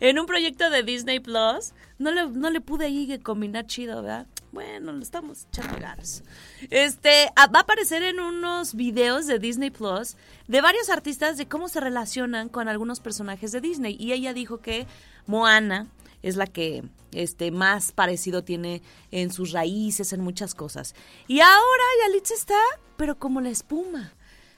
[0.00, 1.74] en un proyecto de Disney Plus.
[1.98, 4.26] No le, no le pude ahí combinar chido, ¿verdad?
[4.52, 6.24] Bueno, lo estamos echando ganas.
[6.70, 10.16] Este, ah, va a aparecer en unos videos de Disney Plus
[10.46, 13.98] de varios artistas de cómo se relacionan con algunos personajes de Disney.
[14.00, 14.86] Y ella dijo que
[15.26, 15.88] Moana
[16.22, 20.94] es la que este más parecido tiene en sus raíces, en muchas cosas.
[21.26, 22.60] Y ahora Yalitza está,
[22.96, 24.12] pero como la espuma.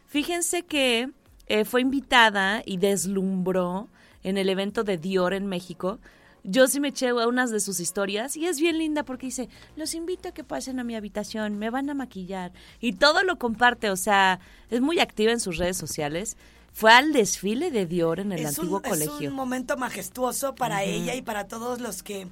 [0.06, 1.10] Fíjense que
[1.46, 3.88] eh, fue invitada y deslumbró
[4.22, 5.98] en el evento de Dior en México.
[6.42, 9.94] Yo sí me eché unas de sus historias y es bien linda porque dice, los
[9.94, 12.52] invito a que pasen a mi habitación, me van a maquillar.
[12.80, 16.36] Y todo lo comparte, o sea, es muy activa en sus redes sociales.
[16.72, 19.18] Fue al desfile de Dior en el es antiguo un, colegio.
[19.20, 22.26] Es un momento majestuoso para ella y para todos los que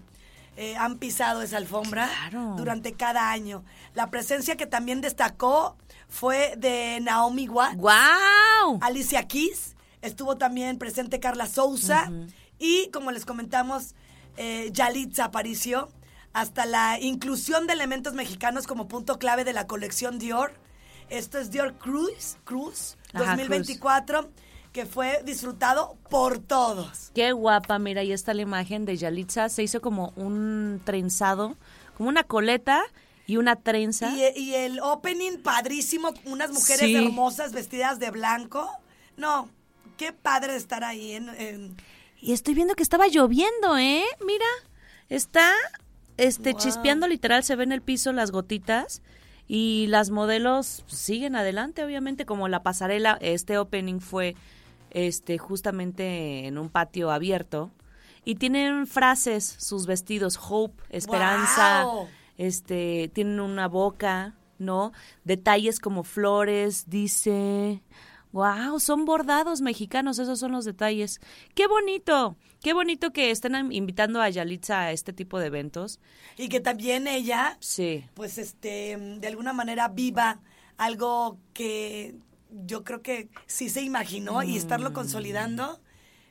[0.57, 2.55] eh, han pisado esa alfombra Claro.
[2.57, 3.65] durante cada año.
[3.95, 5.77] La presencia que también destacó
[6.09, 8.79] fue de Naomi Watts, ¡Guau!
[8.81, 12.11] Alicia Keys, estuvo también presente Carla Souza
[12.59, 13.95] y como les comentamos,
[14.37, 15.91] eh, Yalitza apareció
[16.33, 20.53] hasta la inclusión de elementos mexicanos como punto clave de la colección Dior.
[21.09, 24.31] Esto es Dior Cruise, Cruise Ajá, 2024,
[24.73, 27.11] que fue disfrutado por todos.
[27.15, 29.49] Qué guapa, mira, ahí está la imagen de Yalitza.
[29.49, 31.57] Se hizo como un trenzado,
[31.97, 32.83] como una coleta
[33.27, 34.11] y una trenza.
[34.11, 36.95] Y, y el opening padrísimo, unas mujeres Sí.
[36.97, 38.69] hermosas vestidas de blanco.
[39.17, 39.49] No,
[39.97, 41.77] qué padre estar ahí en- en
[42.21, 44.05] Y estoy viendo que estaba lloviendo, ¿eh?
[44.27, 44.47] Mira,
[45.09, 45.51] está
[46.17, 46.61] este Wow.
[46.61, 49.03] chispeando literal, se ve en el piso las gotitas
[49.49, 54.37] y las modelos siguen adelante, obviamente, como la pasarela, este opening fue
[54.91, 57.71] este justamente en un patio abierto
[58.25, 62.09] y tienen frases sus vestidos, hope, esperanza, Wow.
[62.37, 64.93] este tienen una boca, ¿no?
[65.25, 67.83] Detalles como flores, dice
[68.39, 71.19] Wow, son bordados mexicanos, esos son los detalles.
[71.57, 75.99] Qué bonito, qué bonito que estén invitando a Yalitza a este tipo de eventos.
[76.37, 78.05] y que también ella Sí.
[78.15, 80.41] pues este de alguna manera viva
[80.77, 82.15] algo que
[82.65, 84.57] yo creo que sí se imaginó y Mm.
[84.57, 85.81] estarlo consolidando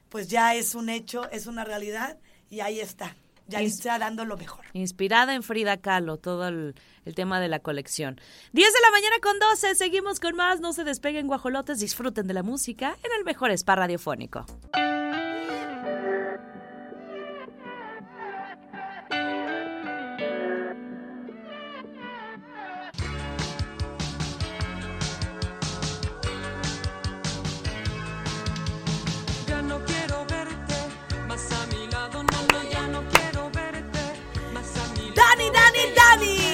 [0.08, 2.18] pues ya es un hecho, es una realidad
[2.50, 3.18] y ahí está.
[3.48, 4.66] Yalitza dando lo mejor.
[4.74, 8.20] Inspirada en Frida Kahlo, todo el, el tema de la colección.
[8.54, 10.60] 10 de la mañana con 12, seguimos con más.
[10.60, 14.46] No se despeguen guajolotes, disfruten de la música en el mejor spa radiofónico.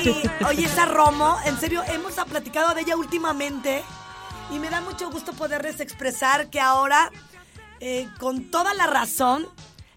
[0.48, 3.84] Oye, esa Romo, en serio, hemos platicado de ella últimamente
[4.52, 7.10] y me da mucho gusto poderles expresar que ahora,
[7.80, 9.48] eh, con toda la razón,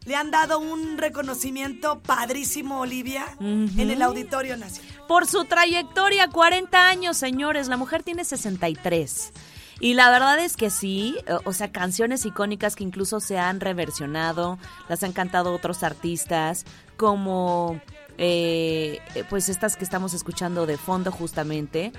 [0.04, 4.92] le han dado un reconocimiento padrísimo, Olivia, en el Auditorio Nacional.
[5.08, 7.66] Por su trayectoria, 40 años, señores.
[7.66, 9.32] La mujer tiene 63.
[9.80, 14.58] Y la verdad es que sí, o sea, canciones icónicas que incluso se han reversionado,
[14.88, 16.64] las han cantado otros artistas,
[16.96, 17.80] como
[18.18, 21.92] eh, pues estas que estamos escuchando de fondo justamente,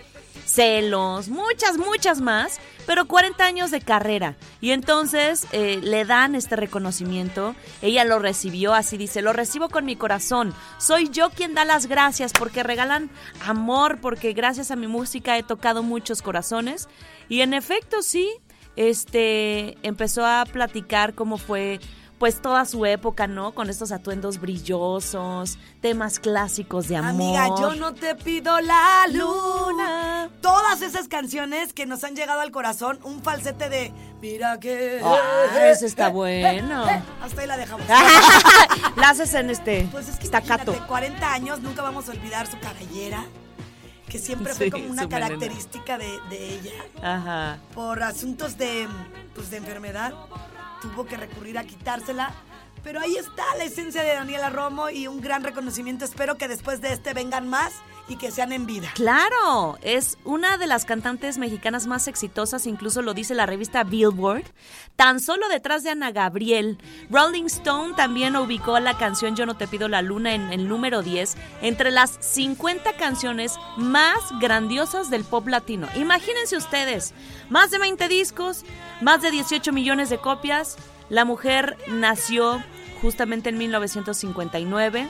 [0.46, 4.36] celos, muchas, muchas más, pero 40 años de carrera.
[4.62, 9.86] Y entonces eh, le dan este reconocimiento, ella lo recibió, así dice, lo recibo con
[9.86, 13.10] mi corazón, soy yo quien da las gracias porque regalan
[13.46, 16.88] amor, porque gracias a mi música he tocado muchos corazones.
[17.30, 18.30] Y en efecto, sí,
[18.78, 21.80] este empezó a platicar cómo fue
[22.20, 23.54] pues toda su época, ¿no?
[23.54, 27.38] Con estos atuendos brillosos, temas clásicos de amor.
[27.38, 30.30] Amiga, yo no te pido la luna.
[30.42, 35.00] Todas esas canciones que nos han llegado al corazón, un falsete de mira que.
[35.04, 36.86] Ah, ese está bueno.
[37.22, 37.86] Hasta ahí la dejamos.
[38.96, 42.60] La haces en este Pues es que imagínate, 40 años, nunca vamos a olvidar su
[42.60, 43.26] cabellera,
[44.10, 46.72] que siempre fue como una característica de, de ella.
[47.02, 47.60] Ajá.
[47.74, 48.88] Por asuntos de,
[49.36, 50.14] pues, de enfermedad,
[50.82, 52.34] tuvo que recurrir a quitársela.
[52.84, 56.06] Pero ahí está la esencia de Daniela Romo y un gran reconocimiento.
[56.06, 57.74] Espero que después de este vengan más
[58.08, 58.90] y que sean en vida.
[58.96, 64.46] Claro, es una de las cantantes mexicanas más exitosas, incluso lo dice la revista Billboard,
[64.96, 66.78] tan solo detrás de Ana Gabriel.
[67.10, 71.02] Rolling Stone también ubicó la canción Yo no te pido la luna en el número
[71.02, 75.88] 10 entre las 50 canciones más grandiosas del pop latino.
[75.96, 77.14] Imagínense ustedes,
[77.50, 78.64] más de 20 discos,
[79.02, 80.78] más de 18 millones de copias.
[81.10, 82.62] La mujer nació
[83.02, 85.08] justamente en 1959.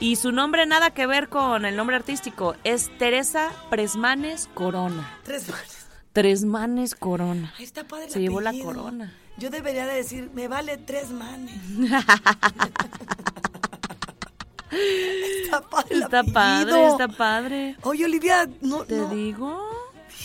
[0.00, 5.08] Y su nombre nada que ver con el nombre artístico, es Teresa Presmanes Corona.
[5.22, 5.86] Tres manes.
[6.12, 7.54] Tresmanes Corona.
[7.56, 9.14] Ahí está padre Se llevó la corona.
[9.38, 11.54] Yo debería de decir, me vale tres manes.
[15.44, 17.76] está padre Está padre, está padre.
[17.82, 19.62] Oye, Olivia, no, Te no, digo,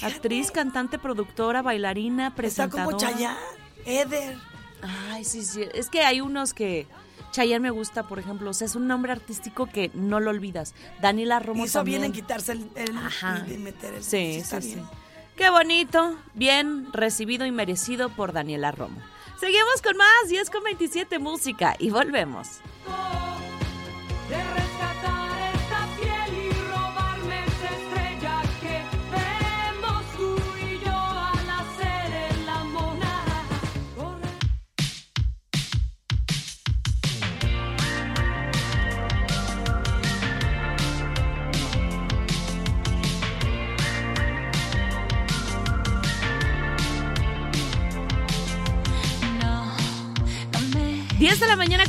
[0.01, 2.85] actriz, cantante, productora, bailarina, está presentadora.
[2.85, 3.37] como Chayanne,
[3.85, 4.37] Eder.
[4.81, 5.63] Ay, sí, sí.
[5.73, 6.87] Es que hay unos que
[7.31, 8.49] Chayanne me gusta, por ejemplo.
[8.49, 10.73] O sea, es un nombre artístico que no lo olvidas.
[11.01, 12.03] Daniela Romo Hizo bien también.
[12.05, 13.45] en quitarse el, el- Ajá.
[13.47, 14.03] y meter el.
[14.03, 14.75] Sí, está sí, sí.
[14.75, 14.87] bien.
[15.35, 18.99] Qué bonito, bien recibido y merecido por Daniela Romo.
[19.39, 22.47] Seguimos con más 10 con 27 música y volvemos.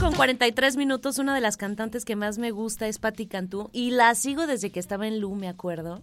[0.08, 1.18] Con 43 minutos.
[1.18, 4.70] Una de las cantantes que más me gusta es Patti Cantú y la sigo desde
[4.70, 6.02] que estaba en Lu, me acuerdo.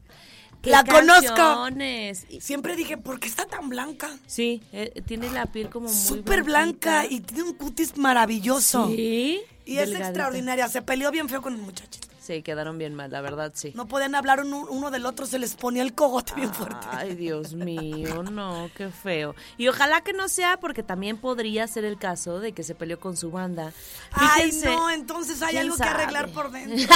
[0.62, 1.34] ¡Qué La conozco.
[1.34, 2.26] canciones!
[2.40, 4.10] Siempre dije, ¿por qué está tan blanca?
[4.28, 8.88] Sí, eh, tiene la piel como muy Súper blanca y tiene un cutis maravilloso.
[8.90, 9.42] Sí.
[9.66, 10.68] Y es extraordinaria.
[10.68, 12.08] Se peleó bien feo con el muchachito.
[12.26, 13.72] Sí, quedaron bien mal, la verdad, sí.
[13.76, 16.88] No podían hablar uno, uno del otro, se les ponía el cogote bien fuerte.
[16.90, 19.36] Ay, Dios mío, no, qué feo.
[19.58, 23.00] Y ojalá que no sea porque también podría ser el caso de que se peleó
[23.00, 23.74] con su banda.
[24.12, 26.96] Ay, no, entonces hay ¿quién algo que arreglar por dentro.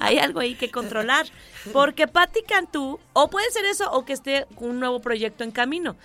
[0.00, 1.26] Hay algo ahí que controlar.
[1.72, 5.96] Porque Patti Cantú, o puede ser eso, o que esté un nuevo proyecto en camino.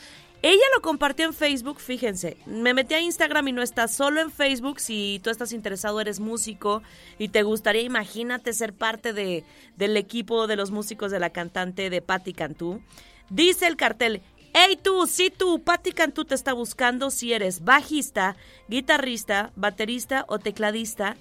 [0.41, 2.37] Ella lo compartió en Facebook, fíjense.
[2.45, 4.79] Me metí a Instagram y no está solo en Facebook.
[4.79, 6.81] Si tú estás interesado, eres músico
[7.17, 9.43] y te gustaría, imagínate, ser parte de,
[9.75, 12.81] del equipo de los músicos de la cantante de Patti Cantú.
[13.29, 14.21] Dice el cartel.
[14.53, 18.35] Hey tú, sí tú, Patti Cantú te está buscando si eres bajista,
[18.67, 21.17] guitarrista, baterista o tecladista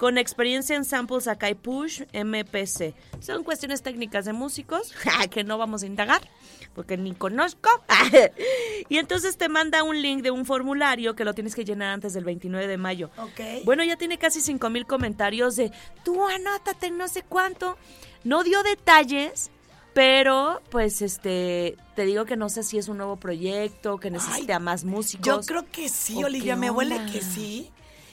[0.00, 2.94] con experiencia en samples Akai Push MPC.
[3.20, 4.94] Son cuestiones técnicas de músicos
[5.30, 6.22] que no vamos a indagar
[6.74, 7.68] porque ni conozco.
[8.88, 12.14] y entonces te manda un link de un formulario que lo tienes que llenar antes
[12.14, 13.10] del 29 de mayo.
[13.18, 13.62] Ok.
[13.66, 15.70] Bueno, ya tiene casi 5 mil comentarios de
[16.02, 17.76] tú anótate no sé cuánto.
[18.24, 19.50] No dio detalles.
[19.92, 24.52] Pero, pues, este, te digo que no sé si es un nuevo proyecto, que necesite
[24.52, 25.26] Ay, a más músicos.
[25.26, 27.72] Yo creo que sí, ¿O Olivia, me huele que sí.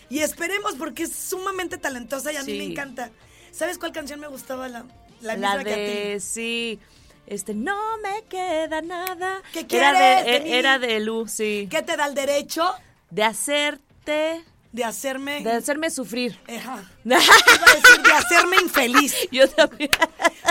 [0.10, 3.12] Y esperemos porque es sumamente talentosa y a mí me encanta.
[3.52, 4.68] ¿Sabes cuál canción me gustaba?
[4.70, 4.86] La,
[5.22, 6.20] la, La, misma que a de, ti.
[6.22, 6.80] sí,
[7.26, 9.42] este, no me queda nada.
[9.52, 10.54] ¿Qué era quieres de, de e- mí?
[10.54, 11.68] era de Lu, sí.
[11.70, 12.72] ¿Qué te da el derecho
[13.10, 15.42] De hacerte, de hacerme...
[15.42, 16.40] de hacerme sufrir.
[16.48, 16.84] Ajá.
[17.04, 19.16] Iba a decir de hacerme infeliz.
[19.32, 19.90] Yo también.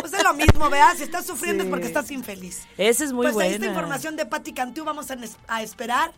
[0.01, 0.95] Pues es lo mismo, ¿verdad?
[0.97, 1.69] Si estás sufriendo Sí.
[1.69, 2.62] es porque estás infeliz.
[2.77, 3.49] Esa es muy pues buena.
[3.49, 4.85] ahí está información de Patti Cantú.
[4.85, 5.07] Vamos
[5.49, 6.12] a esperar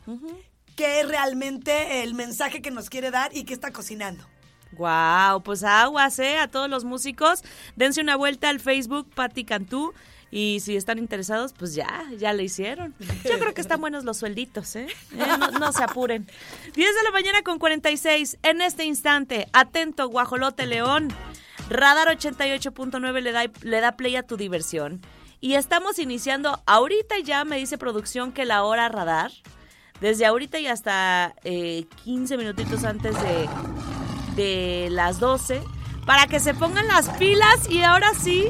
[0.79, 4.25] qué es realmente el mensaje que nos quiere dar y qué está cocinando.
[4.73, 6.39] Wow, pues aguas, ¿eh?
[6.39, 7.43] A todos los músicos,
[7.75, 9.93] dense una vuelta al Facebook Patti Cantú
[10.31, 12.95] y si están interesados, pues ya, ya le hicieron.
[13.25, 14.87] Yo creo que están buenos los suelditos, ¿eh?
[15.15, 16.29] Eh, no, no se apuren.
[16.75, 21.09] 10 de la mañana con 46, en este instante, atento, Guajolote León.
[21.71, 25.01] Radar 88.9 le da, le da play a tu diversión.
[25.41, 29.33] Y estamos iniciando, ahorita ya me dice producción que la hora radar,
[30.01, 33.49] desde ahorita y hasta eh, 15 minutitos antes de,
[34.37, 35.63] de las 12
[36.07, 38.49] para que se pongan las pilas y ahora sí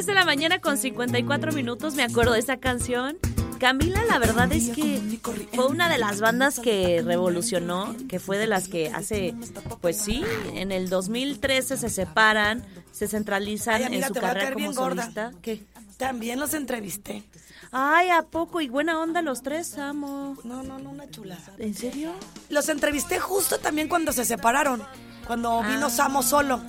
[0.05, 3.17] De la mañana con 54 minutos, me acuerdo de esa canción.
[3.59, 5.19] Camila, la verdad es que
[5.53, 9.35] fue una de las bandas que revolucionó, que fue de las que hace,
[9.81, 14.73] pues sí, en el 2013 se separan, se centralizan Ay, amiga, en su carrera como
[14.73, 15.33] solista.
[15.41, 15.63] ¿Qué?
[15.97, 17.23] También los entrevisté.
[17.71, 18.61] Ay, ¿a poco?
[18.61, 20.37] Y buena onda los tres, amo.
[20.43, 21.53] No, no, no, una chulada.
[21.57, 22.13] ¿En serio?
[22.49, 24.81] Los entrevisté justo también cuando se separaron,
[25.27, 26.61] cuando vino Samo solo.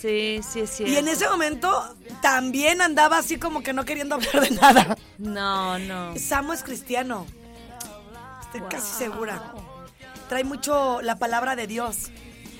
[0.00, 0.92] Sí, sí, es cierto.
[0.92, 4.96] Y en ese momento también andaba así como que no queriendo hablar de nada.
[5.18, 6.16] No, no.
[6.18, 7.26] Samo es cristiano.
[8.42, 9.52] Estoy casi segura.
[10.28, 12.10] Trae mucho la palabra de Dios.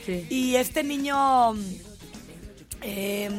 [0.04, 0.26] Sí.
[0.30, 1.54] Y este niño,
[2.82, 3.30] eh,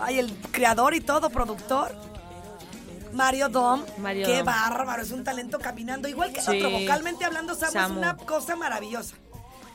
[0.00, 1.94] ay, el creador y todo, productor,
[3.12, 4.46] Mario Dom, Mario qué Dom.
[4.46, 6.08] bárbaro, es un talento caminando.
[6.08, 6.56] Igual que Sí.
[6.56, 7.92] otro, vocalmente hablando, Samu, Samu.
[7.94, 9.16] es una cosa maravillosa.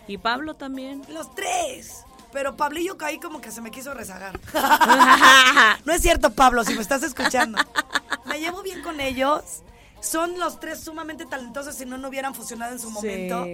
[0.07, 1.01] Y Pablo también.
[1.09, 2.03] Los tres.
[2.35, 4.37] Pero Pablillo caí como que se me quiso rezagar.
[5.85, 7.57] no es cierto, Pablo, si me estás escuchando.
[8.25, 9.41] Me llevo bien con ellos.
[10.01, 12.93] Son los tres sumamente talentosos, si no, no hubieran fusionado en su Sí.
[12.93, 13.45] momento.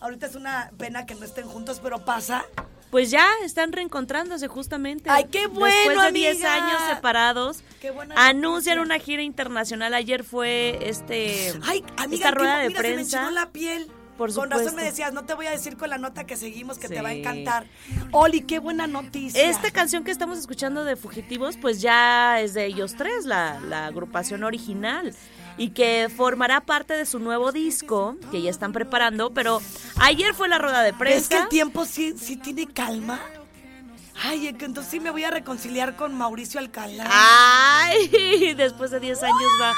[0.00, 2.44] Ahorita es una pena que no estén juntos, pero pasa.
[2.92, 5.10] Pues ya están reencontrándose justamente.
[5.10, 6.54] Ay, qué bueno, Después de 10 amiga.
[6.54, 8.94] años separados, Qué buena anuncian noticia.
[8.96, 9.92] una gira internacional.
[9.92, 13.30] Ayer fue este Ay, amiga, esta rueda de mira, se me prensa.
[13.32, 13.90] la piel.
[14.20, 16.76] Por Con razón me decías, no te voy a decir con la nota que seguimos
[16.76, 17.66] que te va a encantar.
[18.12, 19.48] Oli, qué buena noticia.
[19.48, 23.86] Esta canción que estamos escuchando de Fugitivos, pues ya es de ellos tres, la, la
[23.86, 25.14] agrupación original.
[25.56, 29.32] Y que formará parte de su nuevo disco, que ya están preparando.
[29.32, 29.62] Pero
[29.96, 31.28] ayer fue la rueda de ¿Ves prensa.
[31.30, 33.18] que el tiempo sí, sí tiene calma?
[34.22, 37.06] Ay, entonces sí me voy a reconciliar con Mauricio Alcalá.
[37.08, 39.68] Ay, después de 10 años va,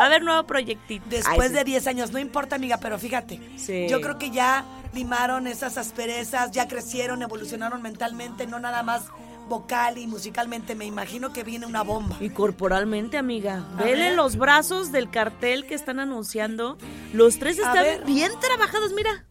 [0.00, 1.04] va a haber nuevo proyectito.
[1.08, 1.54] Después Ay, sí.
[1.54, 3.40] de 10 años, no importa, amiga, pero fíjate.
[3.56, 3.86] Sí.
[3.88, 9.04] Yo creo que ya limaron esas asperezas, ya crecieron, evolucionaron mentalmente, no nada más
[9.48, 10.74] vocal y musicalmente.
[10.74, 12.16] Me imagino que viene una bomba.
[12.20, 13.64] Y corporalmente, amiga.
[13.78, 14.14] A Vele ver.
[14.16, 16.76] los brazos del cartel que están anunciando.
[17.12, 19.24] Los tres están bien trabajados, mira.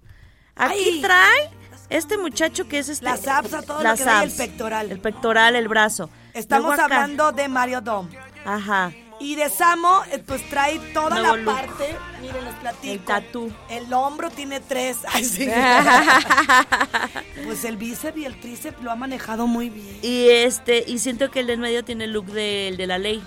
[0.55, 1.01] Aquí Ay.
[1.01, 1.51] trae
[1.89, 3.05] este muchacho que es este.
[3.05, 4.33] Las abs, a todo lo que y el abs.
[4.33, 4.91] pectoral.
[4.91, 6.09] El pectoral, el brazo.
[6.33, 6.95] Estamos Luego acá.
[6.95, 8.09] hablando de Mario Dom.
[8.45, 8.91] Ajá.
[9.17, 11.55] Y de Samo, eh, pues trae toda Nuevo la look.
[11.55, 11.95] parte.
[12.21, 12.93] Miren, les platico.
[12.93, 13.53] El tatú.
[13.69, 14.97] El hombro tiene tres.
[15.13, 15.47] Ay, sí.
[17.45, 19.99] pues el bíceps y el tríceps lo ha manejado muy bien.
[20.01, 22.97] Y este, y siento que el de en medio tiene el look del de la
[22.97, 23.23] ley.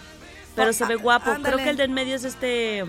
[0.54, 1.30] Pero Oh, se ve ah, guapo.
[1.42, 2.84] Creo que el de en medio es este.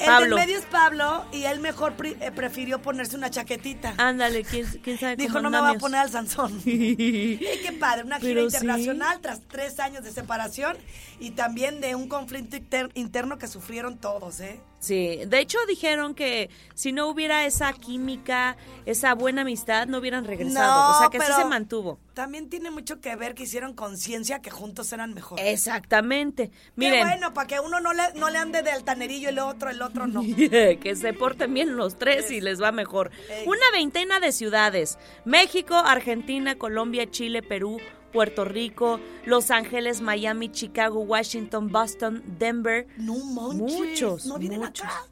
[0.00, 0.36] El Pablo.
[0.36, 3.94] del medio es Pablo y él mejor eh, prefirió ponerse una chaquetita.
[3.96, 5.80] Ándale, ¿quién, quién sabe Dijo, no me va a andamios".
[5.82, 6.60] poner al Sansón.
[6.64, 8.56] y qué padre, una gira Pero sí.
[8.56, 10.76] internacional tras tres años de separación
[11.20, 14.60] y también de un conflicto inter- interno que sufrieron todos, ¿eh?
[14.84, 20.26] Sí, de hecho dijeron que si no hubiera esa química, esa buena amistad, no hubieran
[20.26, 20.90] regresado.
[20.90, 21.98] No, o sea, que pero sí se mantuvo.
[22.12, 25.40] También tiene mucho que ver que hicieron conciencia que juntos eran mejor.
[25.40, 26.50] Exactamente.
[26.50, 29.38] Qué Miren, bueno, para que uno no le, no le ande de altanerillo y el
[29.38, 30.20] otro, el otro no.
[30.80, 33.10] que se porten bien los tres y les va mejor.
[33.30, 33.46] Ey.
[33.46, 34.98] Una veintena de ciudades.
[35.24, 37.80] México, Argentina, Colombia, Chile, Perú,
[38.14, 42.86] Puerto Rico, Los Ángeles, Miami, Chicago, Washington, Boston, Denver.
[42.96, 44.86] No manches, Muchos, no vienen muchos.
[44.86, 45.02] acá.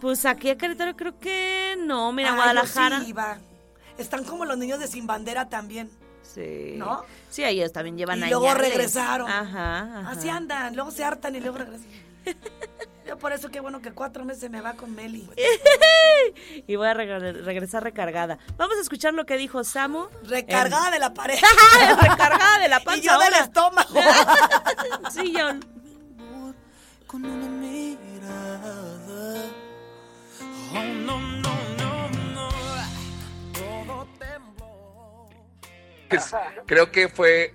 [0.00, 2.12] Pues aquí a Querétaro creo que no.
[2.12, 3.00] Mira, Ay, yo Guadalajara.
[3.00, 3.38] sí iba.
[3.98, 5.90] Están como los niños de Sin Bandera también.
[6.22, 6.74] Sí.
[6.76, 7.02] ¿No?
[7.30, 9.28] Sí, ellos también llevan Y luego regresaron.
[9.28, 10.10] Ajá, ajá.
[10.10, 11.88] Así andan, luego se hartan y luego regresan.
[13.06, 15.28] Yo por eso qué bueno que cuatro meses me va con Meli.
[16.66, 18.38] Y voy a reg- regresar recargada.
[18.56, 20.06] Vamos a escuchar lo que dijo Samu.
[20.24, 21.38] Recargada de la pared.
[22.00, 23.94] Recargada de la panza y yo del estómago.
[25.12, 25.46] Sí, yo.
[27.06, 29.44] con una mirada.
[30.72, 32.48] Oh, no, no, no, no.
[33.52, 35.28] Todo tembló.
[36.66, 37.54] Creo que fue,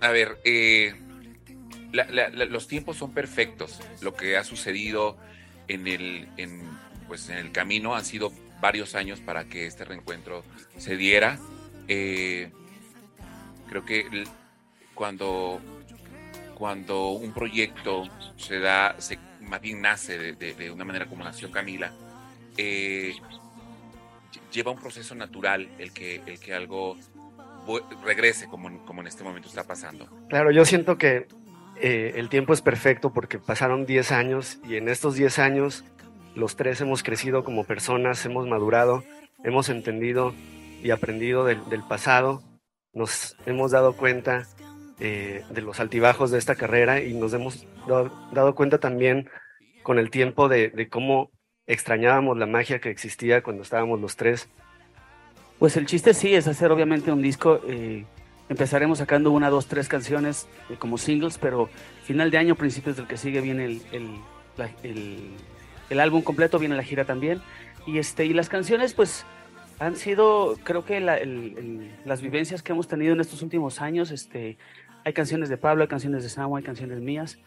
[0.00, 1.00] a ver, eh,
[1.92, 3.80] la- la- la- los tiempos son perfectos.
[4.02, 5.16] Lo que ha sucedido
[5.68, 6.62] en el, en,
[7.06, 10.44] pues, en el camino han sido varios años para que este reencuentro
[10.76, 11.38] se diera.
[11.88, 12.50] Eh,
[13.68, 14.24] creo que
[14.94, 15.60] cuando,
[16.54, 18.04] cuando un proyecto
[18.36, 21.92] se da, se, más bien nace de, de- de una manera como nació Camila,
[22.56, 23.12] eh,
[24.32, 26.96] lle- lleva un proceso natural el que, el que algo
[28.04, 30.08] regrese como, como en este momento está pasando.
[30.28, 31.26] Claro, yo siento que
[31.80, 35.84] eh, el tiempo es perfecto porque pasaron 10 años y en estos 10 años
[36.34, 39.04] los tres hemos crecido como personas, hemos madurado,
[39.44, 40.34] hemos entendido
[40.82, 42.42] y aprendido del, pasado,
[42.92, 44.46] nos hemos dado cuenta
[45.00, 49.28] eh, de los altibajos de esta carrera y nos hemos dado, cuenta también
[49.82, 51.30] con el tiempo de, de cómo
[51.66, 54.48] extrañábamos la magia que existía cuando estábamos los tres.
[55.58, 57.60] Pues el chiste sí es hacer obviamente un disco.
[57.66, 58.04] eh,
[58.48, 61.68] empezaremos sacando una, dos, tres canciones eh, como singles, pero
[62.04, 64.08] final de año, principios del que sigue, viene el, el,
[64.56, 65.30] la- el-
[65.90, 67.40] el álbum completo, viene la gira también.
[67.86, 69.24] Y, este, y las canciones, pues
[69.78, 71.18] han sido, creo que la-
[72.04, 74.10] las vivencias que hemos tenido en estos últimos años.
[74.10, 74.58] Este,
[75.04, 77.38] hay canciones de Pablo, hay canciones de Samu, hay canciones mías.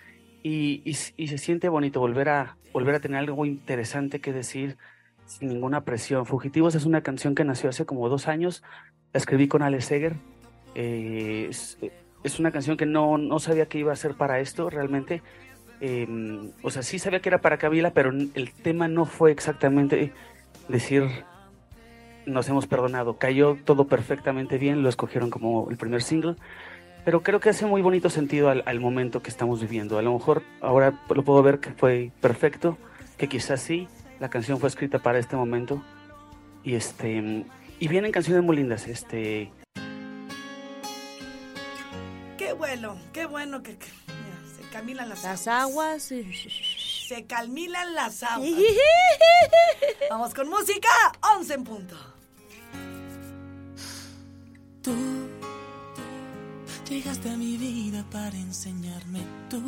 [0.44, 4.78] Y, y y se siente bonito volver a, volver a tener algo interesante que decir
[5.28, 6.26] sin ninguna presión.
[6.26, 8.64] Fugitivos es una canción que nació hace como dos años.
[9.14, 10.16] La escribí con Alex Seger.
[10.76, 11.78] Eh, es,
[12.24, 15.22] es una canción que no, no sabía que iba a ser para esto realmente.
[15.80, 16.08] Eh,
[16.62, 20.14] o sea, sí sabía que era para Kabila, pero el tema no fue exactamente
[20.68, 21.04] decir
[22.26, 23.18] nos hemos perdonado.
[23.18, 26.36] Cayó todo perfectamente bien, lo escogieron como el primer single.
[27.04, 29.98] pero creo que hace muy bonito sentido al, al momento que estamos viviendo.
[29.98, 32.78] A lo mejor ahora lo puedo ver que fue perfecto,
[33.18, 33.88] que quizás sí,
[34.20, 35.82] la canción fue escrita para este momento.
[36.64, 37.46] Y este
[37.80, 39.52] y vienen canciones muy lindas, este
[43.44, 46.12] bueno, que, que- mira, se camilan las, Las aguas.
[46.12, 46.28] aguas.
[47.08, 48.50] Se calmilan las aguas.
[50.12, 50.90] Vamos con música,
[51.38, 51.96] 11 en punto.
[54.84, 54.94] Tú
[56.88, 59.22] llegaste a mi vida para enseñarme.
[59.50, 59.60] Tú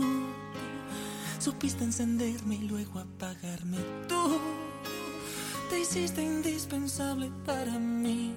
[1.39, 3.79] supiste encenderme y luego apagarme.
[4.07, 4.39] Tú
[5.71, 8.35] te hiciste indispensable para mí.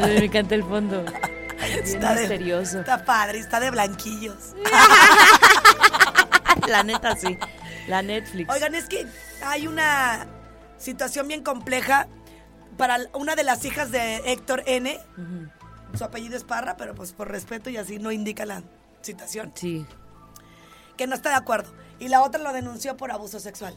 [0.00, 1.04] Me encanta el fondo.
[1.60, 2.80] Está de- misterioso.
[2.80, 4.54] Está padre, está de blanquillos.
[6.68, 7.38] La neta, sí.
[7.86, 8.52] La Netflix.
[8.52, 9.06] Oigan, es que
[9.44, 10.26] hay una
[10.78, 12.08] situación bien compleja
[12.76, 14.98] para una de las hijas de Héctor N.
[15.96, 18.62] Su apellido es Parra, pero pues por respeto y así no indica la
[19.02, 19.52] situación.
[19.54, 19.86] Sí.
[20.96, 21.72] Que no está de acuerdo.
[21.98, 23.74] Y la otra lo denunció por abuso sexual.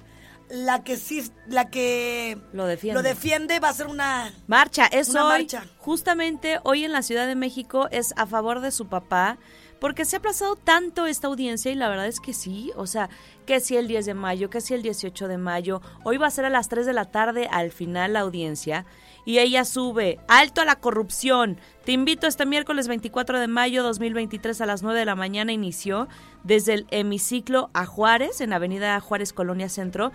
[0.50, 3.02] La que sí, la que Lo defiende.
[3.02, 4.34] lo defiende va a ser una...
[4.47, 5.32] Marcha, es Una hoy.
[5.43, 5.64] marcha.
[5.78, 9.38] Justamente hoy en la Ciudad de México es a favor de su papá.
[9.80, 13.10] Porque se ha aplazado tanto esta audiencia y la verdad es que sí, o sea,
[13.45, 16.32] que si el 10 de mayo, que si el 18 de mayo, hoy va a
[16.32, 18.86] ser a las 3 de la tarde al final la audiencia
[19.30, 24.59] y ella sube, alto a la corrupción, te invito este miércoles 24 de mayo 2023
[24.59, 26.07] a las 9 de la mañana inició
[26.43, 30.11] desde el hemiciclo a Juárez, en Avenida Juárez Colonia Centro,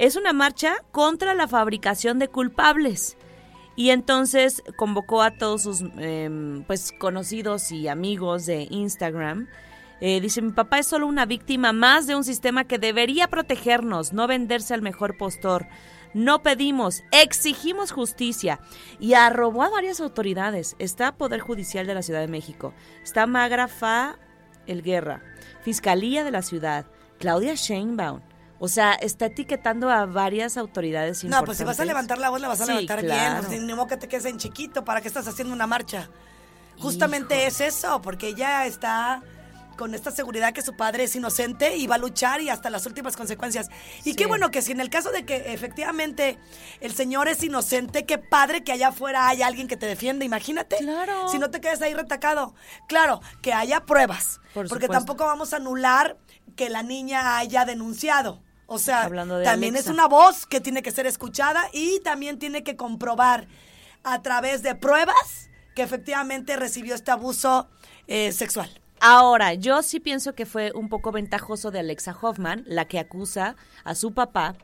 [0.00, 3.16] es una marcha contra la fabricación de culpables.
[3.76, 9.46] Y entonces convocó a todos sus em, pues conocidos y amigos de Instagram.
[10.00, 14.12] Eh, dice, mi papá es solo una víctima más de un sistema que debería protegernos,
[14.12, 15.68] no venderse al mejor postor.
[16.14, 18.60] No pedimos, exigimos justicia.
[18.98, 20.76] Y arrobó a varias autoridades.
[20.78, 22.72] Está Poder Judicial de la Ciudad de México.
[23.02, 24.16] Está Magra Fa
[24.66, 25.22] El Guerra.
[25.62, 26.86] Fiscalía de la Ciudad.
[27.18, 28.20] Claudia Sheinbaum.
[28.58, 32.40] O sea, está etiquetando a varias autoridades No, pues si vas a levantar la voz,
[32.40, 33.40] la vas a Sí, levantar claro.
[33.40, 33.46] bien.
[33.46, 34.84] Pues, ni modo que te quedes en chiquito.
[34.84, 36.08] ¿Para qué estás haciendo una marcha?
[36.78, 39.22] Justamente es eso, porque ella está
[39.76, 42.86] con esta seguridad que su padre es inocente y va a luchar y hasta las
[42.86, 43.68] últimas consecuencias.
[44.04, 46.38] Y qué bueno que si en el caso de que efectivamente
[46.80, 50.76] el señor es inocente, qué padre que allá afuera haya alguien que te defiende, imagínate.
[50.78, 51.28] Claro.
[51.28, 52.54] Si no te quedes ahí retacado.
[52.88, 56.16] Claro, que haya pruebas, Por porque tampoco vamos a anular
[56.56, 58.42] que la niña haya denunciado.
[58.66, 59.90] O sea, Hablando de también Alexa.
[59.90, 63.46] es una voz que tiene que ser escuchada y también tiene que comprobar
[64.02, 67.68] a través de pruebas que efectivamente recibió este abuso
[68.08, 68.70] eh, sexual.
[69.00, 73.56] Ahora, yo sí pienso que fue un poco ventajoso de Alexa Hoffman, la que acusa
[73.84, 74.54] a su papá,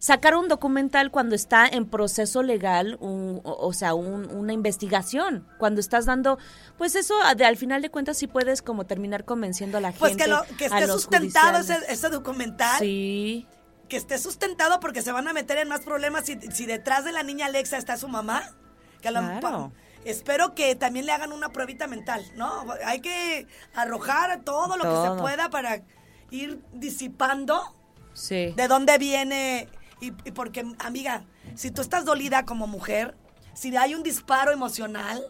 [0.00, 5.46] sacar un documental cuando está en proceso legal, un- o, o sea, un- una investigación,
[5.58, 6.38] cuando estás dando,
[6.76, 10.10] pues eso, de, al final de cuentas sí puedes como terminar convenciendo a la Pues
[10.10, 10.24] gente.
[10.24, 12.78] que, lo, que a esté sustentado ese, ese documental.
[12.78, 13.46] Sí,
[13.88, 17.12] Que esté sustentado porque se van a meter en más problemas si, si detrás de
[17.12, 18.42] la niña Alexa está su mamá.
[19.00, 19.72] Que a lo- Claro.
[20.04, 22.66] Espero que también le hagan una pruebita mental, ¿no?
[22.84, 25.82] Hay que arrojar todo lo que se pueda para
[26.30, 27.74] ir disipando
[28.12, 28.52] sí.
[28.56, 29.68] de dónde viene.
[30.00, 31.24] Y, y porque, amiga,
[31.54, 33.16] si tú estás dolida como mujer,
[33.54, 35.20] si hay un disparo emocional,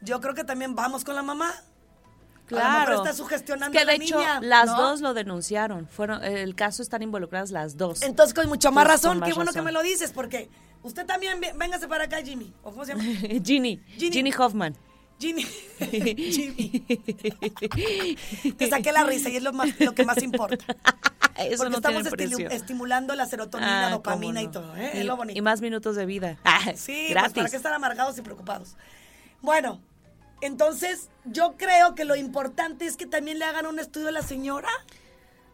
[0.00, 1.52] yo creo que también vamos con la mamá.
[2.48, 2.96] A lo mejor Claro.
[3.04, 4.76] está sugestionando Es que a la hecho niña, las ¿no?
[4.82, 5.88] dos lo denunciaron.
[5.88, 8.02] Fueron el caso están involucradas las dos.
[8.02, 10.48] Entonces, con mucho más Pues, razón, más qué bueno que me lo dices, porque
[10.82, 12.52] usted también, véngase para acá, Jimmy.
[12.62, 13.02] ¿O cómo se llama?
[13.44, 14.12] Ginny, Ginny.
[14.12, 14.76] Ginny Hoffman.
[15.18, 15.44] Jimmy.
[15.80, 16.84] Jimmy.
[18.56, 20.64] Te saqué la risa y es lo, más, lo que más importa.
[21.38, 22.06] Eso porque no estamos
[22.52, 24.92] estimulando la serotonina, Ah, dopamina y todo, ¿eh?
[24.94, 25.38] Y, es lo bonito.
[25.38, 26.38] y más minutos de vida.
[26.44, 27.34] Ah, Sí, pues gratis.
[27.34, 28.74] para qué estar amargados y preocupados.
[29.42, 29.80] Bueno,
[30.46, 34.22] entonces yo creo que lo importante es que también le hagan un estudio a la
[34.22, 34.68] señora.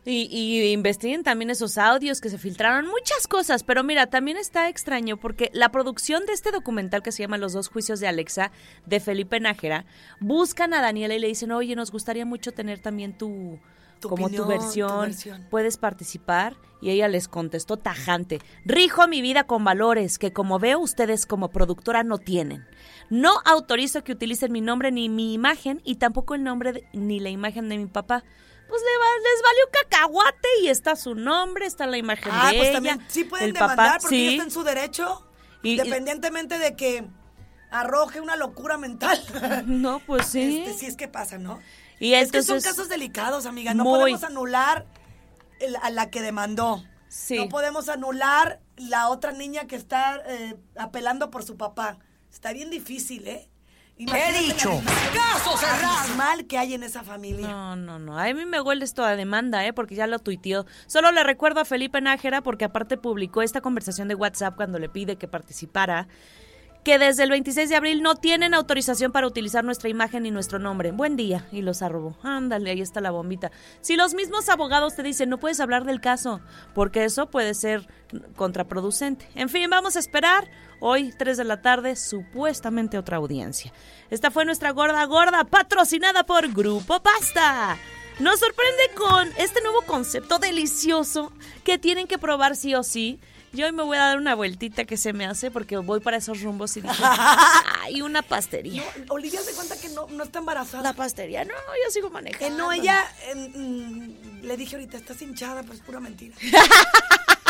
[0.04, 4.68] Y, y investiguen también esos audios que se filtraron, muchas cosas, pero mira, también está
[4.68, 8.50] extraño porque la producción de este documental que se llama Los dos juicios de Alexa,
[8.84, 9.84] de Felipe Nájera,
[10.18, 13.60] buscan a Daniela y le dicen, oye, nos gustaría mucho tener también tu,
[14.02, 15.46] Tu como opinión, tu tu versión, versión".
[15.50, 16.56] puedes participar.
[16.82, 21.48] Y ella les contestó tajante, rijo mi vida con valores que como veo ustedes como
[21.50, 22.66] productora no tienen.
[23.08, 27.20] No autorizo que utilicen mi nombre ni mi imagen y tampoco el nombre de- ni
[27.20, 28.24] la imagen de mi papá.
[28.68, 32.56] Pues le va- les valió cacahuate y está su nombre, está la imagen Ah, de
[32.56, 32.72] pues ella.
[32.78, 34.28] también sí pueden el demandar papá, porque sí.
[34.32, 35.24] está en su derecho,
[35.62, 37.04] Y- independientemente de que
[37.70, 39.18] arroje una locura mental.
[39.66, 40.64] No, pues sí.
[40.64, 41.60] Este, sí es que pasa, ¿no?
[42.02, 43.74] Y es que son casos delicados, amiga.
[43.74, 43.98] No Muy.
[44.00, 44.86] podemos anular
[45.60, 46.82] el- a la que demandó.
[47.08, 47.36] Sí.
[47.36, 51.98] No podemos anular la otra niña que está eh, apelando por su papá.
[52.32, 53.48] Está bien difícil, ¿eh?
[53.98, 54.70] Imagínate la dicho?
[55.12, 57.46] relación abismal que hay en esa familia.
[57.46, 58.18] No, no, no.
[58.18, 59.72] A mí me huele esto a demanda, ¿eh?
[59.72, 60.66] Porque ya lo tuiteó.
[60.86, 64.88] Solo le recuerdo a Felipe Nájera, porque aparte publicó esta conversación de WhatsApp cuando le
[64.88, 66.08] pide que participara,
[66.84, 70.58] que desde el 26 de abril no tienen autorización para utilizar nuestra imagen ni nuestro
[70.58, 70.90] nombre.
[70.90, 71.46] Buen día.
[71.52, 72.16] Y los arrobó.
[72.22, 73.52] Ándale, ahí está la bombita.
[73.80, 76.40] Si los mismos abogados te dicen no puedes hablar del caso,
[76.74, 77.86] porque eso puede ser
[78.36, 79.28] contraproducente.
[79.34, 80.50] En fin, vamos a esperar.
[80.80, 83.72] Hoy, 3 de la tarde, supuestamente otra audiencia.
[84.10, 87.78] Esta fue nuestra gorda gorda, patrocinada por Grupo Pasta.
[88.18, 91.32] Nos sorprende con este nuevo concepto delicioso
[91.64, 93.20] que tienen que probar sí o sí.
[93.52, 96.16] Yo hoy me voy a dar una vueltita que se me hace porque voy para
[96.16, 96.94] esos rumbos y dije,
[97.82, 98.82] ¡ay, una pastería!
[99.06, 100.82] No, Olivia se cuenta que no, no está embarazada.
[100.82, 102.56] La pastería, no, yo sigo Que manejando.
[102.56, 106.34] no, ella, eh, mm, le dije ahorita, estás hinchada, pero es pura mentira.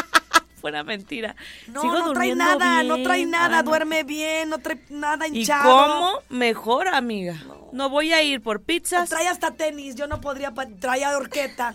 [0.63, 1.35] Fuera mentira.
[1.67, 5.65] No, Sigo no trae nada, no trae nada, duerme bien, no trae nada ¿Y hinchado.
[5.65, 6.13] cómo?
[6.31, 7.37] Mejor, amiga.
[7.73, 9.11] No voy a ir por pizzas.
[9.11, 11.75] Trae hasta tenis, yo no podría, trae a horqueta.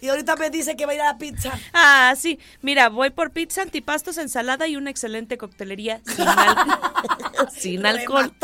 [0.00, 1.52] Y ahorita me dice que va a ir a la pizza.
[1.72, 2.40] Ah, sí.
[2.62, 8.32] Mira, voy por pizza, antipastos, ensalada y una excelente coctelería sin, al- sin alcohol.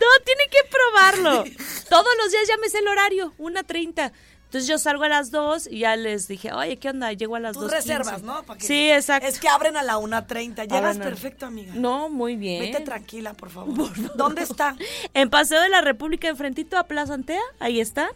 [0.00, 1.44] No, tiene que probarlo.
[1.88, 4.12] Todos los días sé el horario, una treinta.
[4.56, 7.12] Entonces yo salgo a las 2 y ya les dije, oye, ¿qué onda?
[7.12, 7.70] Llego a las Tú 2.
[7.72, 8.42] reservas, ¿no?
[8.44, 9.28] Pa' que- Sí, exacto.
[9.28, 10.64] Es que abren a la 1.30.
[10.66, 11.74] Llegas perfecto, amiga.
[11.76, 12.62] No, muy bien.
[12.72, 13.90] Vete tranquila, por favor.
[14.16, 14.74] ¿Dónde está?
[15.12, 18.08] En Paseo de la República, enfrentito a Plaza Antea, ahí está.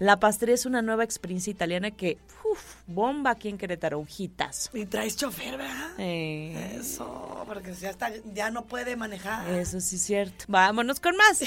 [0.00, 2.18] La pastería es una nueva experiencia italiana que,
[2.50, 4.76] uf, bomba aquí en Querétaro, hitazo.
[4.76, 5.90] Y traes chofer, ¿verdad?
[5.98, 9.48] Eh, Eso, porque ya, está, ya no puede manejar.
[9.48, 10.44] eso sí es cierto.
[10.48, 11.40] Vámonos con más.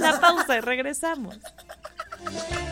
[0.00, 1.36] La pausa y regresamos.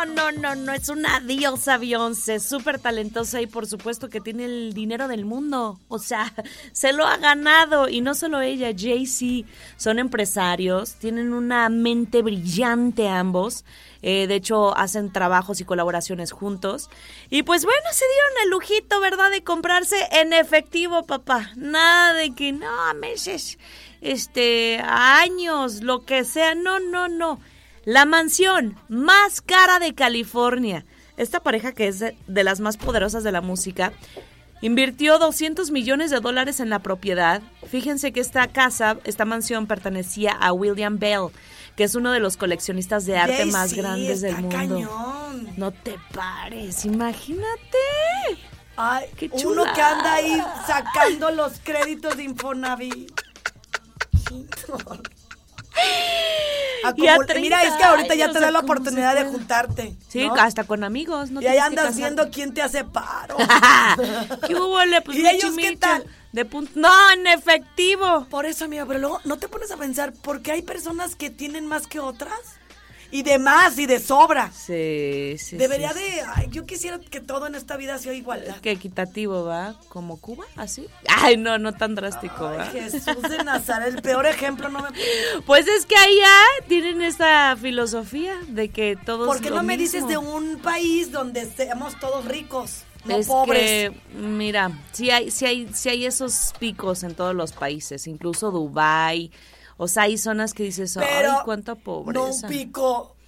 [0.00, 4.46] No, no, no, no, es una diosa Beyoncé, súper talentosa y por supuesto que tiene
[4.46, 5.78] el dinero del mundo.
[5.88, 6.32] O sea,
[6.72, 9.46] se lo ha ganado y no solo ella, Jay-Z,
[9.76, 13.66] son empresarios, tienen una mente brillante ambos.
[14.00, 16.88] Eh, de hecho, hacen trabajos y colaboraciones juntos.
[17.28, 19.30] Y pues bueno, se dieron el lujito, ¿verdad?
[19.30, 21.50] De comprarse en efectivo, papá.
[21.56, 23.58] Nada de que no, meses,
[24.00, 26.54] este, años, lo que sea.
[26.54, 27.38] No, no, no.
[27.84, 30.84] La mansión más cara de California.
[31.16, 33.92] Esta pareja que es de, de las más poderosas de la música
[34.62, 37.42] invirtió 200 millones de dólares en la propiedad.
[37.66, 41.28] Fíjense que esta casa, esta mansión pertenecía a William Bell,
[41.76, 44.56] que es uno de los coleccionistas de arte más sí, grandes del mundo.
[44.56, 45.48] cañón.
[45.56, 47.48] No te pares, imagínate.
[48.76, 53.12] Ay, Qué uno que anda ahí sacando los créditos de Infonavit.
[56.82, 59.14] Y a Acumul- 30 Mira, es que ahorita ya te da la ¿cómo se oportunidad
[59.14, 59.94] de juntarte.
[60.08, 60.34] Sí, ¿no?
[60.34, 61.30] hasta con amigos.
[61.30, 63.36] No y ahí andas viendo quién te hace paro.
[64.46, 65.02] ¿Qué hubo, le?
[65.02, 66.04] Pues ¿Y ellos qué tal?
[66.32, 66.72] De punto.
[66.76, 68.26] No, en efectivo.
[68.30, 71.28] Por eso, amiga, pero luego no te pones a pensar, ¿por qué hay personas que
[71.28, 72.38] tienen más que otras?
[73.12, 74.52] Y de más, y de sobra.
[74.52, 75.56] Sí, sí.
[75.56, 76.22] Debería sí, de.
[76.34, 78.56] ay, yo quisiera que todo en esta vida sea igualdad.
[78.60, 79.74] Qué equitativo, ¿va?
[79.88, 80.44] ¿Como Cuba?
[80.56, 80.86] ¿Así?
[81.08, 82.66] Ay, no, no tan drástico, Ay, ¿va?
[82.66, 84.88] Jesús de Nazaret, el peor ejemplo no me.
[85.44, 86.36] Pues es que allá
[86.68, 89.26] tienen esa filosofía de que todos.
[89.26, 93.26] ¿Por qué lo no me dices de un país donde seamos todos ricos, no es
[93.26, 93.90] pobres?
[93.90, 98.50] que, mira, sí hay, sí hay, sí hay esos picos en todos los países, incluso
[98.50, 99.30] Dubai.
[99.82, 102.48] O sea, hay zonas que dices, Pero ay, cuánta No un pobreza.
[102.48, 103.16] pico.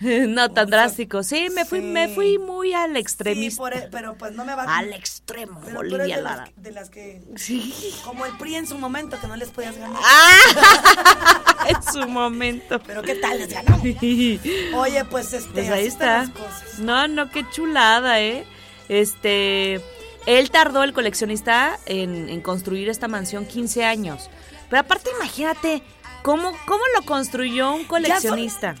[0.00, 1.22] No, tan drástico.
[1.22, 1.84] Sí, me fui, sí.
[1.86, 3.58] me fui muy al Sí, extremista.
[3.58, 6.36] por e- pero pues no me va Al extremo, Pero tú eres Olivia de las,
[6.36, 6.50] Lara.
[6.54, 7.22] de las que.
[7.36, 7.74] Sí.
[8.04, 9.98] Como el PRI en su momento, que no les podías ganar.
[10.04, 12.78] Ah, en su momento.
[12.86, 13.80] Pero ¿qué tal les ganamos?
[13.82, 15.50] Oye, pues este.
[15.50, 16.18] Pues ahí está.
[16.18, 16.78] las cosas.
[16.78, 18.44] No, no, qué chulada, ¿eh?
[18.90, 19.80] Este,
[20.26, 24.28] él tardó, el coleccionista, en, en construir esta mansión 15 años.
[24.68, 25.82] Pero aparte, imagínate,
[26.26, 28.74] ¿cómo, cómo lo construyó un coleccionista?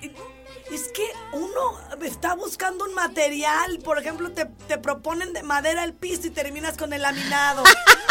[0.72, 5.94] Es que uno está buscando un material, por ejemplo, te, te proponen de madera el
[5.94, 7.62] piso y terminas con el laminado.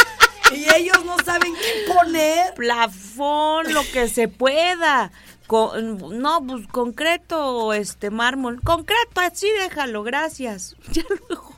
[0.55, 2.53] y ellos no saben qué poner.
[2.53, 5.11] Plafón, lo que se pueda.
[5.47, 8.61] Con- no, pues concreto o este mármol.
[8.61, 10.75] Concreto, así déjalo, gracias.
[10.91, 11.55] Ya luego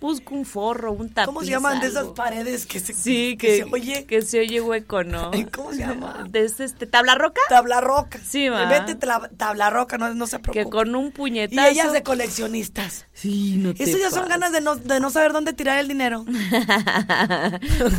[0.00, 1.26] Busco un forro, un tapiz.
[1.26, 4.04] ¿Cómo se llaman de esas paredes que se, Sí, que que, se oye?
[4.04, 5.30] que se oye hueco, ¿no?
[5.54, 6.26] ¿Cómo se llama?
[6.30, 7.40] De este, este, ¿Tabla roca?
[7.48, 8.20] Tabla roca.
[8.24, 8.66] Sí, va.
[8.68, 10.64] Vete tabla, tabla roca, no, no se preocupe.
[10.64, 11.68] Que con un Y puñetazo.
[11.68, 13.06] ellas de coleccionistas.
[13.14, 15.88] Sí, no te Eso ya son ganas de no, de no saber dónde tirar el
[15.88, 16.24] dinero.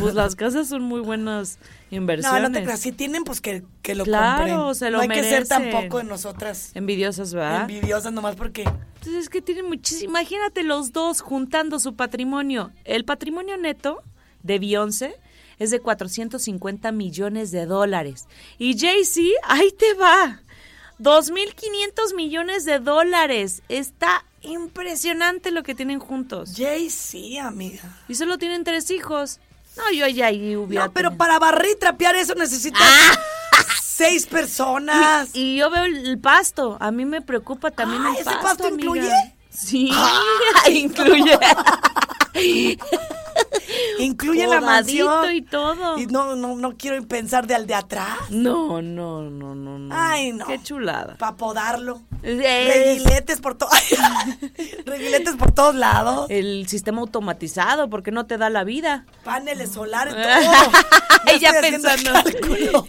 [0.00, 1.58] pues las casas son muy buenas
[1.90, 2.42] No, inversiones.
[2.42, 2.80] no te creas.
[2.80, 4.74] Si tienen, pues que, que lo Claro, compren.
[4.76, 7.62] se lo No hay que ser tampoco de nosotras Envidiosas, ¿verdad?
[7.70, 8.62] envidiosas nomás porque...
[8.62, 10.10] Entonces es que tienen muchísimo.
[10.10, 12.72] Imagínate los dos juntando su patrimonio.
[12.84, 14.02] El patrimonio neto
[14.42, 15.14] de Beyoncé
[15.58, 18.26] es de 450 millones de dólares.
[18.58, 20.40] Y Jay-Z, ahí te va.
[21.00, 23.62] 2.500 millones de dólares.
[23.68, 26.54] Está impresionante lo que tienen juntos.
[26.56, 27.82] Jay, sí, amiga.
[28.08, 29.40] Y solo tienen tres hijos.
[29.76, 30.86] No, yo ya ahí hubiera.
[30.86, 32.82] No, pero tenido- para barrer y trapear eso necesitas
[33.98, 35.30] seis personas.
[35.34, 36.76] Y yo veo el pasto.
[36.80, 38.42] A mí me preocupa también Ah, el ¿ese pasto.
[38.42, 38.90] pasto amiga.
[38.94, 39.12] incluye?
[39.50, 39.90] Sí,
[40.64, 41.36] Ay, incluye.
[43.98, 45.34] Incluye la Podadito mansión.
[45.34, 45.98] y todo.
[45.98, 48.16] Y no, no, no quiero pensar de al de atrás.
[48.30, 49.94] No, no, no, no, no.
[49.96, 50.46] Ay, no.
[50.46, 51.16] Qué chulada.
[51.16, 52.00] Para podarlo.
[52.22, 53.72] Es Reguiletes por todos.
[54.86, 56.26] Reguiletes por todos lados.
[56.30, 59.06] el sistema automatizado, porque no te da la vida.
[59.24, 60.72] Paneles solares, todo.
[61.26, 62.88] Ella estoy haciendo el pensando.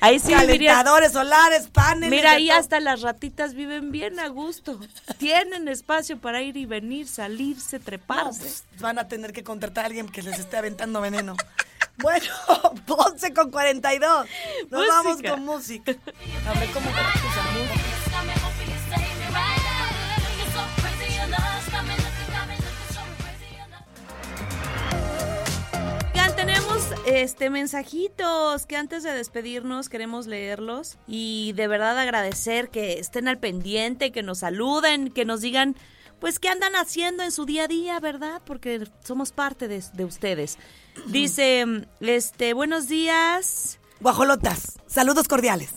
[0.00, 0.32] Ahí sí.
[0.32, 2.10] Calentadores solares, paneles.
[2.10, 2.58] Mira, ahí todo.
[2.58, 4.78] hasta las ratitas viven bien a gusto.
[5.18, 8.40] Tienen espacio para ir y venir, salirse, No, treparse.
[8.40, 11.36] pues, van a tener que contratar a alguien que les esté aventando veneno.
[11.98, 12.26] Bueno,
[12.86, 14.26] 11 con 42.
[14.70, 14.92] Nos Música.
[15.02, 15.92] vamos con música.
[16.46, 16.90] A ver cómo
[27.06, 33.38] este mensajitos que antes de despedirnos queremos leerlos y de verdad agradecer que estén al
[33.38, 35.76] pendiente, que nos saluden, que nos digan
[36.18, 38.42] pues qué andan haciendo en su día a día, ¿verdad?
[38.44, 40.58] Porque somos parte de, de ustedes.
[41.06, 41.64] Dice,
[42.00, 43.78] este, buenos días.
[44.00, 45.70] Guajolotas, saludos cordiales.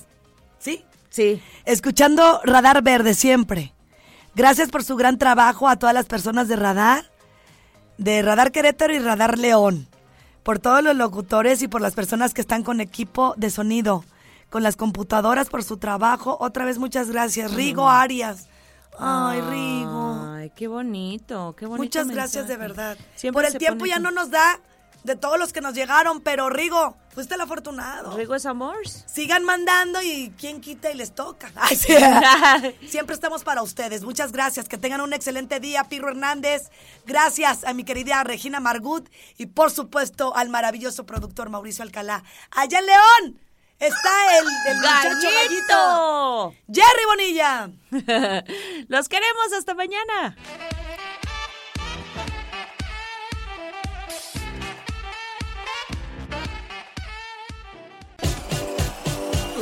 [0.57, 0.83] ¿Sí?
[1.09, 1.41] Sí.
[1.65, 3.73] Escuchando Radar Verde siempre.
[4.33, 7.11] Gracias por su gran trabajo a todas las personas de Radar,
[7.97, 9.87] de Radar Querétaro y Radar León.
[10.43, 14.03] Por todos los locutores y por las personas que están con equipo de sonido,
[14.49, 16.37] con las computadoras por su trabajo.
[16.39, 17.53] Otra vez muchas gracias.
[17.53, 18.47] Rigo Arias.
[18.97, 20.33] Ay, Rigo.
[20.33, 21.83] Ay, qué bonito, qué bonito.
[21.83, 22.97] Muchas gracias de verdad.
[23.15, 24.59] Siempre por el tiempo ya no nos da
[25.03, 28.15] de todos los que nos llegaron, pero Rigo, fuiste el afortunado.
[28.15, 28.77] Rigo es amor.
[28.87, 31.51] Sigan mandando y quien quita y les toca.
[31.55, 31.93] Ay, sí.
[32.87, 34.03] Siempre estamos para ustedes.
[34.03, 34.67] Muchas gracias.
[34.67, 36.69] Que tengan un excelente día, Pirro Hernández.
[37.05, 42.23] Gracias a mi querida Regina Margut y por supuesto al maravilloso productor Mauricio Alcalá.
[42.51, 43.39] Allá en León
[43.79, 46.53] está el, el muchacho gallito.
[46.53, 46.53] ¡Gallito!
[46.71, 47.69] Jerry Bonilla.
[48.87, 50.35] Los queremos hasta mañana.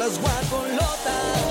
[0.07, 1.46] Las guacolotas.